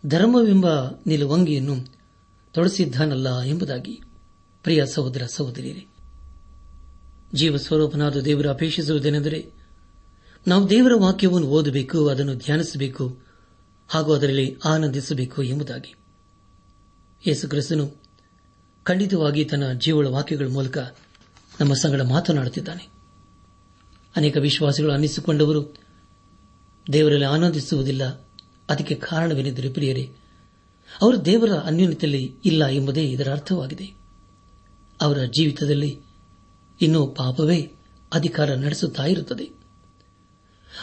ಧರ್ಮವೆಂಬ 0.07 0.67
ನಿಲುವಂಗಿಯನ್ನು 1.07 1.75
ತೊಡಸಿದ್ದಾನಲ್ಲ 2.53 3.43
ಎಂಬುದಾಗಿ. 3.43 4.01
ಪ್ರಿಯ 4.63 4.87
ಸಹೋದರ 4.87 5.23
ಸಹೋದರಿಯರೇ 5.27 5.87
ಜೀವ 7.35 7.57
ಸ್ವರೂಪನಾದ 7.57 8.17
ದೇವರು 8.17 8.51
ಅಪೇಕ್ಷಿಸುವುದೇನೆಂದರೆ, 8.51 9.53
ನಾವು 10.49 10.71
ದೇವರ 10.71 10.93
ವಾಕ್ಯವನ್ನು 11.01 11.47
ಓದಬೇಕು, 11.47 12.09
ಅದನ್ನು 12.09 12.35
ಧ್ಯಾನಿಸಬೇಕು, 12.35 13.19
ಹಾಗೂ 13.89 14.13
ಅದರಲ್ಲಿ 14.13 14.57
ಆನಂದಿಸಬೇಕು 14.65 15.43
ಎಂಬುದಾಗಿ. 15.43 15.95
ಯೇಸುಕ್ರಿಸ್ತನು 17.27 17.95
ಖಂಡಿತವಾಗಿ 18.83 19.45
ತನ್ನ 19.45 19.73
ಜೀವಳ 19.73 20.07
ವಾಕ್ಯಗಳ 20.07 20.47
ಮೂಲಕ 20.47 20.79
ನಮ್ಮ 21.61 21.75
ಸಂಗಡ 21.75 22.01
ಮಾತನಾಡುತ್ತಿದ್ದಾನೆ. 22.01 22.89
ಅನೇಕ 24.17 24.37
ವಿಶ್ವಾಸಿಗಳು 24.37 24.93
ಅನ್ನಿಸಿಕೊಂಡವರು, 24.93 25.75
ದೇವರಲ್ಲಿ 26.93 27.25
ಆನಂದಿಸುವುದಿಲ್ಲ, 27.25 28.05
ಅದಕ್ಕೆ 28.69 28.95
ಕಾರಣವೇನೆಂದರೆ 28.95 29.73
ಪ್ರಿಯರೇ, 29.73 30.11
ಅವರು 31.03 31.25
ದೇವರ 31.25 31.51
ಅನ್ಯೋನ್ಯತೆಯಲ್ಲಿ 31.51 32.35
ಇಲ್ಲ 32.45 32.67
ಎಂಬುದೇ 32.67 33.03
ಇದರ 33.03 33.33
ಅರ್ಥವಾಗಿದೆ. 33.33 33.95
ಅವರ 35.01 35.19
ಜೀವಿತದಲ್ಲಿ 35.19 36.10
ಇನ್ನೂ 36.81 37.07
ಪಾಪವೇ 37.07 37.73
ಅಧಿಕಾರ 38.13 38.55
ನಡೆಸುತ್ತಾ 38.55 39.07
ಇರುತ್ತದೆ. 39.07 39.45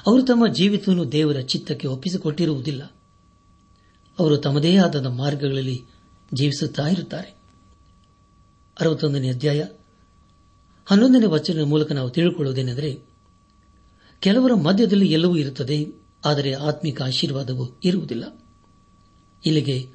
ಅವರು 0.08 0.24
ತಮ್ಮ 0.24 0.48
ಜೀವಿತವನ್ನು 0.48 1.12
ದೇವರ 1.12 1.40
ಚಿತ್ತಕ್ಕೆ 1.40 1.88
ಒಪ್ಪಿಸಿಕೊಟ್ಟಿರುವುದಿಲ್ಲ. 1.88 2.84
ಅವರು 4.20 4.38
ತಮ್ಮದೇ 4.38 4.78
ಆದ 4.78 5.06
ಮಾರ್ಗಗಳಲ್ಲಿ 5.06 5.86
ಜೀವಿಸುತ್ತಾ 6.34 6.88
ಇರುತ್ತಾರೆ. 6.88 7.38
ಅರವತ್ತೊಂದನೇ 8.80 9.30
ಅಧ್ಯಾಯ. 9.30 9.66
ಹನ್ನೊಂದನೇ 10.86 11.26
ವಚನದ 11.26 11.64
ಮೂಲಕ 11.64 11.92
ನಾವು 11.92 12.10
ತಿಳಿದುಕೊಳ್ಳುವುದೇನೆಂದರೆ, 12.10 13.04
ಕೆಲವರ 14.20 14.54
ಮಧ್ಯದಲ್ಲಿ 14.54 15.12
ಎಲ್ಲವೂ 15.12 15.38
ಇರುತ್ತದೆ, 15.38 15.88
ಆದರೆ 16.26 16.54
ಆತ್ಮಿಕ 16.54 17.02
ಆಶೀರ್ವಾದವು 17.02 17.80
ಇರುವುದಿಲ್ಲ. 17.84 18.46
ಇಲ್ಲಿಗೆ 19.46 19.90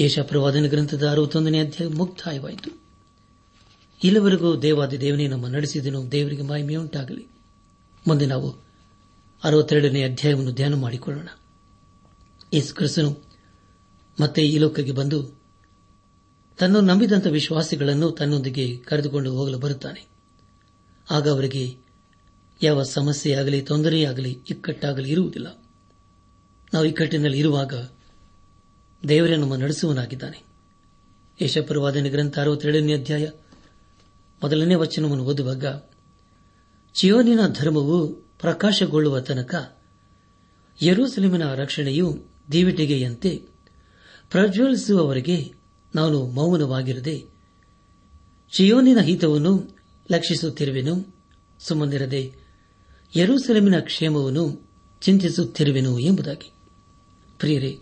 ಯಶಪ್ರವಾದನ 0.00 0.66
ಗ್ರಂಥದ 0.66 1.08
ಅರವತ್ತೊಂದನೇ 1.08 1.60
ಅಧ್ಯಾಯ 1.60 1.88
ಮುಕ್ತಾಯವಾಯಿತು. 1.88 2.85
ಇಲ್ಲಿವರೆಗೂ 4.04 4.56
ದೇವಾದಿ 4.56 5.00
ದೇವನೇ 5.00 5.26
ನಮ್ಮ 5.26 5.46
ನಡೆಸಿದನು. 5.48 6.12
ದೇವರಿಗೆ 6.12 6.42
ಮಹಿಮೆಯುಂಟಾಗಲಿ 6.42 7.28
ಮುಂದೆ 8.08 8.26
ನಾವು 8.26 8.50
ಅರವತ್ತೆರಡನೇ 9.44 10.02
ಅಧ್ಯಾಯವನ್ನು 10.02 10.52
ಧ್ಯಾನ 10.52 10.74
ಮಾಡಿಕೊಳ್ಳೋಣ. 10.74 11.28
ಯೇಸು 12.54 12.74
ಕ್ರಿಸ್ತನು 12.74 13.24
ಮತ್ತೆ 14.20 14.46
ಈ 14.46 14.58
ಲೋಕಕ್ಕೆ 14.58 14.92
ಬಂದು 14.92 15.40
ತನ್ನ 16.58 16.76
ನಂಬಿದಂಥ 16.76 17.26
ವಿಶ್ವಾಸಿಗಳನ್ನು 17.26 18.10
ತನ್ನೊಂದಿಗೆ 18.10 18.76
ಕರೆದುಕೊಂಡು 18.76 19.32
ಹೋಗಲು 19.32 19.58
ಬರುತ್ತಾನೆ. 19.58 20.06
ಆಗ 21.10 21.28
ಅವರಿಗೆ 21.28 21.76
ಯಾವ 22.62 22.82
ಸಮಸ್ಯೆಯಾಗಲಿ, 22.82 23.62
ತೊಂದರೆಯಾಗಲಿ, 23.62 24.38
ಇಕ್ಕಟ್ಟಾಗಲಿ 24.50 25.10
ಇರುವುದಿಲ್ಲ. 25.10 25.64
ನಾವು 26.74 26.84
ಇಕ್ಕಟ್ಟಿನಲ್ಲಿ 26.84 27.38
ಇರುವಾಗ 27.38 27.88
ದೇವರೇ 29.08 29.36
ನಮ್ಮ 29.36 29.56
ನಡೆಸುವನಾಗಿದ್ದಾನೆ 29.56 30.42
ಯಶಪರವಾದನೆ 31.40 32.10
ಗ್ರಂಥ 32.10 32.38
ಅರವತ್ತೆರಡನೇ 32.38 32.94
ಅಧ್ಯಾಯ 32.94 33.28
ಮೊದಲನೇ 34.42 34.74
ವಚನವನ್ನು 34.74 35.24
ಓದುವಾಗ, 35.24 35.66
ಚಿಯೋನಿನ 36.94 37.40
ಧರ್ಮವು 37.46 38.08
ಪ್ರಕಾಶಗೊಳ್ಳುವ 38.14 39.20
ತನಕ 39.20 39.76
ಯರೂಸಲೇಮಿನ 40.82 41.54
ರಕ್ಷಣೆಯು 41.54 42.24
ದೇವಿಟಿಗೆಯಂತೆ 42.52 43.42
ಪ್ರಜ್ವಲಿಸುವವರೆಗೆ 44.30 45.52
ನಾನು 45.94 46.26
ಮೌನವಾಗಿರದೆ, 46.26 47.24
ಚಿಯೋನಿನ 48.56 48.98
ಹಿತವನ್ನು 48.98 49.78
ಲಕ್ಷಿಸುತ್ತಿರುವೆನು, 50.10 51.16
ಸುಮ್ಮನಿರದೆ 51.60 52.34
ಯರೂಸಲೇಮಿನ 53.16 53.80
ಕ್ಷೇಮವನ್ನು 53.80 54.70
ಚಿಂತಿಸುತ್ತಿರುವೆನು 55.00 55.98
ಎಂಬುದಾಗಿ. 55.98 56.52
ಪ್ರಿಯರೇ, 57.38 57.78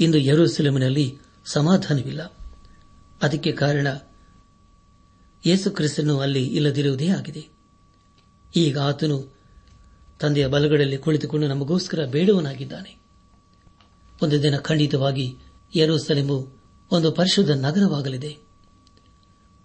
ಇಂದು 0.00 0.18
ಯರೂಸಲೇಮಿನಲ್ಲಿ 0.18 1.18
ಸಮಾಧಾನವಿಲ್ಲ. 1.44 2.22
ಅದಕ್ಕೆ 3.22 3.52
ಕಾರಣ 3.52 3.86
ಯೇಸು 5.46 5.70
ಕ್ರಿಸ್ತನು 5.70 6.20
ಅಲ್ಲಿ 6.20 6.46
ಇಲ್ಲದಿರುವುದೇ 6.46 7.08
ಆಗಿದೆ. 7.08 7.48
ಈಗ 8.56 8.78
ಆತನು 8.78 9.36
ತಂದೆಯ 10.20 10.46
ಬಲಗಡೆಯಲ್ಲಿ 10.46 10.98
ಕುಳಿತುಕೊಂಡು 10.98 11.48
ನಮಗೋಸ್ಕರ 11.48 12.04
ಬೇಡುವನಾಗಿದ್ದಾನೆ. 12.04 13.00
ಒಂದು 14.22 14.42
ದಿನ 14.42 14.56
ಖಂಡಿತವಾಗಿ 14.56 15.36
ಯರೂಸಲೆಮು 15.76 16.52
ಒಂದು 16.90 17.12
ಪರಿಶುದ್ಧ 17.12 17.50
ನಗರವಾಗಲಿದೆ. 17.50 18.38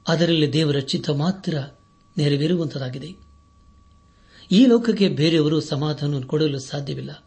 ಅದರಲ್ಲಿ 0.07 0.53
ದೇವರ 0.53 0.79
ಚಿತ್ತ 0.79 1.09
ಮಾತ್ರ 1.09 1.57
ನೆರವೇರುವಂತಾಗಿದೆ 2.17 3.15
ಈ 4.51 4.65
ಲೋಕಕ್ಕೆ 4.65 5.09
ಬೇರೆಯವರು 5.09 5.61
ಸಮಾಧಾನ 5.61 6.21
ಕೊಡಲು 6.21 6.59
ಸಾಧ್ಯವಿಲ್ಲ. 6.59 7.23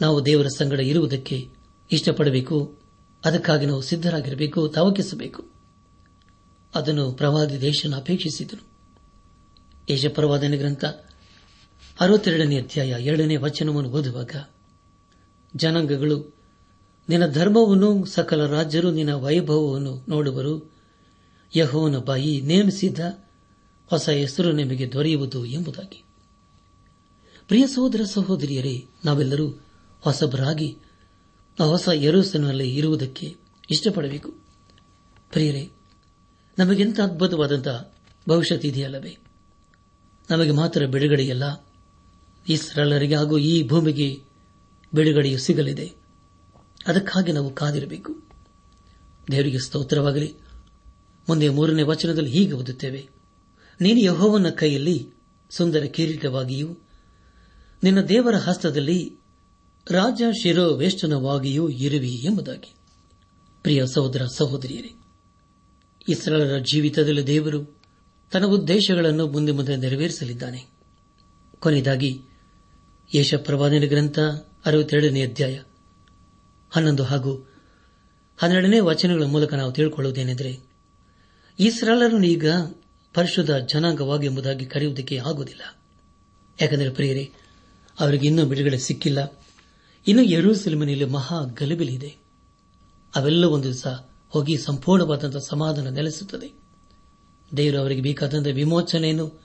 ನಾವು 0.00 0.26
ದೇವರ 0.26 0.46
ಸಂಗಡ 0.46 0.80
ಇರುವುದಕ್ಕೆ 0.80 1.48
ಇಷ್ಟಪಡಬೇಕು. 1.92 2.78
ಅದಕ್ಕಾಗಿ 3.24 3.66
ನಾವು 3.66 3.82
ಸಿದ್ದರಾಗಿರಬೇಕು 3.82 4.68
ತವಕಿಸಬೇಕು. 4.68 5.55
ಅದನ್ನು 6.74 7.12
ಪ್ರವಾದಿ 7.12 7.60
ದೇಶನ 7.60 7.96
ಅಪೇಕ್ಷಿಸಿದನು. 7.96 8.76
ಯಶಪ್ರವಾದನೆ 9.92 10.56
ಗ್ರಂಥ 10.56 10.84
ಅರವತ್ತೆರಡನೇ 12.00 12.60
ಅಧ್ಯಾಯ 12.60 12.88
ಎರಡನೇ 12.88 13.36
ವಚನವನ್ನು 13.36 13.90
ಓದುವಾಗ, 13.90 14.46
ಜನಾಂಗಗಳು, 15.56 16.36
ನಿನ್ನ 17.08 17.26
ಧರ್ಮವನ್ನು, 17.26 18.04
ಸಕಲ 18.04 18.46
ರಾಜ್ಯರು, 18.46 18.90
ನಿನ್ನ 18.90 19.12
ವೈಭವವನ್ನು 19.12 20.04
ನೋಡುವರು. 20.08 20.76
ಯಹೋವನ 21.56 21.98
ಬಾಯಿ 21.98 22.40
ನೇಮಿಸಿದ 22.40 22.98
ಹೊಸ 23.86 24.08
ಹೆಸರು 24.08 24.52
ನಿಮಗೆ 24.52 24.92
ದೊರೆಯುವುದು 24.92 25.44
ಎಂಬುದಾಗಿ. 25.44 26.04
ಪ್ರಿಯ 27.48 27.66
ಸಹೋದರ 27.66 28.00
ಸಹೋದರಿಯರೇ, 28.04 28.86
ನಾವೆಲ್ಲರೂ 29.04 29.48
ಹೊಸಬರಾಗಿ, 30.00 30.78
ಹೊಸ 31.58 31.88
ಎರಸಿನಲ್ಲಿ 31.88 32.76
ಇರುವುದಕ್ಕೆ 32.76 33.36
ಇಷ್ಟಪಡಬೇಕು. 33.70 34.28
ಪ್ರಿಯರೇ 35.32 35.70
ನಮಗೆಂತ 36.58 37.00
ಅದ್ಭುತವಾದಂತಹ 37.00 37.92
ಭವಿಷ್ಯತ್ 38.28 38.66
ಇದೆಯಲ್ಲವೇ 38.66 39.18
ನಮಗೆ 40.30 40.50
ಮಾತ್ರ 40.50 40.86
ಬಿಡುಗಡೆಯಲ್ಲ. 40.86 41.66
ಇಸ್ರಾಲರಿಗೆ 42.48 43.14
ಹಾಗೂ 43.14 43.38
ಈ 43.38 43.68
ಭೂಮಿಗೆ 43.68 44.22
ಬಿಡುಗಡೆಯು 44.94 45.38
ಸಿಗಲಿದೆ. 45.38 45.92
ಅದಕ್ಕಾಗಿ 46.86 47.32
ನಾವು 47.32 47.54
ಕಾದಿರಬೇಕು. 47.54 48.22
ದೇವರಿಗೆ 49.30 49.58
ಸ್ತೋತ್ರವಾಗಲಿ. 49.58 50.34
ಮುಂದೆ 51.28 51.48
ಮೂರನೇ 51.48 51.82
ವಚನದಲ್ಲಿ 51.82 52.30
ಹೀಗೆ 52.30 52.52
ಓದುತ್ತೇವೆ. 52.52 53.08
ನೀನು 53.80 54.00
ಯಹೋವನ 54.00 54.50
ಕೈಯಲ್ಲಿ 54.50 55.10
ಸುಂದರ 55.50 55.82
ಕಿರೀಟವಾಗಿಯೂ, 55.82 56.76
ನಿನ್ನ 57.82 58.00
ದೇವರ 58.00 58.34
ಹಸ್ತದಲ್ಲಿ 58.36 59.16
ರಾಜ 59.90 60.22
ಶಿರೋವೇಷ್ಟನವಾಗಿಯೂ 60.42 61.68
ಇರುವಿ 61.68 62.24
ಎಂಬುದಾಗಿ. 62.24 62.74
ಪ್ರಿಯ 63.62 63.86
ಸಹೋದರ 63.86 64.26
ಸಹೋದರಿಯರೇ 64.36 64.94
ಇಸ್ರಾಲರ 66.08 66.58
ಜೀವಿತದಲ್ಲಿ 66.58 67.26
ದೇವರು 67.26 67.80
ತನ್ನ 68.32 68.44
ಉದ್ದೇಶಗಳನ್ನು 68.44 69.26
ಮುಂದೆ 69.26 69.52
ಮುಂದೆ 69.52 69.76
ನೆರವೇರಿಸಲಿದ್ದಾನೆ. 69.76 70.64
ಕೊನೆಯದಾಗಿ 71.58 72.22
ಯಶಪ್ರವಾದನ 73.14 73.72
ಪ್ರವಾದನ 73.72 73.88
ಗ್ರಂಥ 73.88 74.18
ಅರವತ್ತೆರಡನೇ 74.66 75.22
ಅಧ್ಯಾಯ 75.22 75.62
ಹನ್ನೊಂದು 76.70 77.04
ಹಾಗೂ 77.04 77.52
ಹನ್ನೆರಡನೇ 78.36 78.80
ವಚನಗಳ 78.80 79.22
ಮೂಲಕ 79.22 79.54
ನಾವು 79.54 79.72
ತಿಳ್ಕೊಳ್ಳುವುದೇನೆಂದರೆ 79.72 80.60
ಇಸ್ರಾಲರನ್ನು 81.60 82.26
ಈಗ 82.26 82.50
ಪರಿಶುದ್ಧ 83.14 83.50
ಜನಾಂಗವಾಗಿ 83.50 84.26
ಎಂಬುದಾಗಿ 84.26 84.66
ಕರೆಯುವುದಕ್ಕೆ 84.66 85.18
ಆಗುವುದಿಲ್ಲ. 85.18 85.78
ಯಾಕೆಂದರೆ 86.62 86.90
ಪ್ರಿಯರೇ, 86.90 87.32
ಅವರಿಗೆ 88.00 88.26
ಇನ್ನೂ 88.26 88.46
ಬಿಡುಗಡೆ 88.46 88.78
ಸಿಕ್ಕಿಲ್ಲ. 88.78 89.44
ಇನ್ನು 90.06 90.22
ಎರಡೂ 90.22 90.54
ಸಿನಿಮನೆಯಲ್ಲಿ 90.54 91.04
ಮಹಾ 91.04 91.44
ಗಲಿಬಿಲಿದೆ. 91.44 92.16
ಅವೆಲ್ಲ 93.16 93.44
ಒಂದು 93.44 93.64
ದಿವಸ 93.64 93.86
ಹೋಗಿ 94.28 94.58
ಸಂಪೂರ್ಣವಾದಂತಹ 94.58 95.38
ಸಮಾಧಾನ 95.38 95.88
ನೆಲೆಸುತ್ತದೆ. 95.88 96.52
ದೇವರು 97.56 97.78
ಅವರಿಗೆ 97.78 98.02
ಬೇಕಾದಂತಹ 98.02 98.50
ವಿಮೋಚನೆಯನ್ನು, 98.50 99.40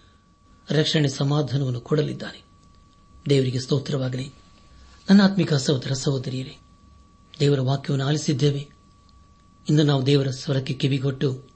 ರಕ್ಷಣೆ 0.70 1.08
ಸಮಾಧಾನವನ್ನು 1.08 1.82
ಕೊಡಲಿದ್ದಾನೆ. 1.82 2.44
ದೇವರಿಗೆ 3.30 3.60
ಸ್ತೋತ್ರವಾಗಲಿ. 3.60 4.34
ನನ್ನ 5.10 5.22
ಆತ್ಮಿಕ 5.24 5.54
ಸಹೋದರ 5.54 5.94
ಸಹೋದರಿಯರೇ, 5.94 6.58
ದೇವರ 7.39 7.60
ವಾಕ್ಯವನ್ನು 7.60 8.08
ಆಲಿಸಿದ್ದೇವೆ. 8.08 8.70
ಇಂದು 9.70 9.84
ನಾವು 9.84 10.06
ದೇವರ 10.06 10.28
ಸ್ವರಕ್ಕೆ 10.28 10.74
ಕಿವಿಗೊಟ್ಟು 10.74 11.50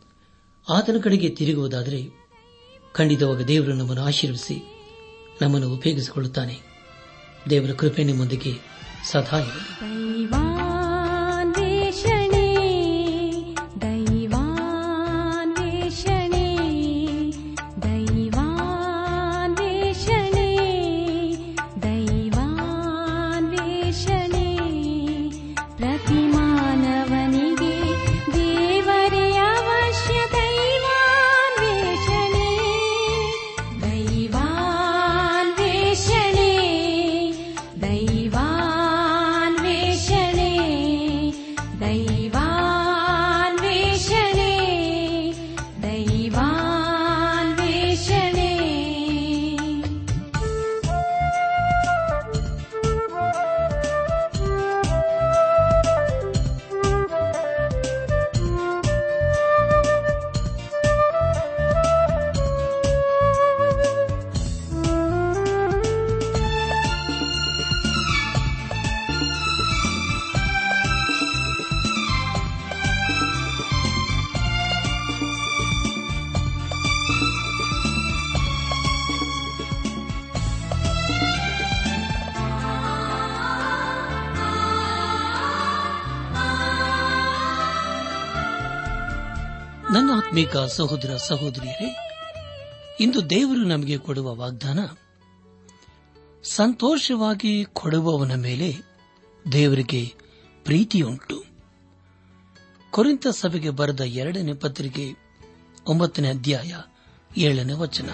ಆತನ 0.69 0.95
ಕಡೆಗೆ 1.03 1.29
ತಿರುಗುವುದಾದರೆ 1.29 2.09
ಖಂಡಿತವಾಗ 2.93 3.41
ದೇವರು 3.41 3.73
ನಮ್ಮನ್ನು 3.73 4.03
ಆಶೀರ್ವಿಸಿ 4.03 4.85
ನಮ್ಮನ್ನು 5.41 5.73
ಉಪಯೋಗಿಸಿಕೊಳ್ಳುತ್ತಾನೆ. 5.73 6.59
ದೇವರ 7.49 7.71
ಕೃಪೆ 7.71 8.03
ನಿಮ್ಮೊಂದಿಗೆ 8.03 8.53
ಸದಾ 9.11 9.39
ಇರಲಿ. 9.39 10.74
ಸಹೋದರ 90.63 91.15
ಸಹೋದರಿಯರೇ, 91.15 91.95
ಇಂದು 92.99 93.29
ದೇವರು 93.29 93.63
ನಮಗೆ 93.63 93.97
ಕೊಡುವ 93.97 94.35
ವಾಗ್ದಾನ, 94.35 94.79
ಸಂತೋಷವಾಗಿ 96.43 97.65
ಕೊಡುವವನ 97.65 98.35
ಮೇಲೆ 98.35 98.75
ದೇವರಿಗೆ 99.51 100.13
ಪ್ರೀತಿಯುಂಟು. 100.63 101.43
ಕುರಿತ 102.91 103.27
ಸಭೆಗೆ 103.27 103.69
ಬರೆದ 103.69 103.99
ಎರಡನೇ 103.99 104.53
ಪತ್ರಿಕೆ, 104.53 105.13
ಒಂಬತ್ತನೇ 105.87 106.29
ಅಧ್ಯಾಯ, 106.29 106.75
ಏಳನೇ 107.37 107.73
ವಚನ. 107.73 108.09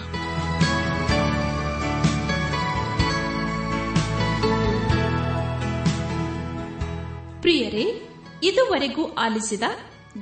ಪ್ರಿಯರೇ, 7.40 8.08
ಇದುವರೆಗೂ 8.42 9.12
ಆಲಿಸಿದ 9.12 9.62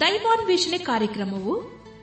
ದೈವಾನ್ವೇಷಣೆ 0.01 0.79
ಕಾರ್ಯಕ್ರಮವು 0.79 1.80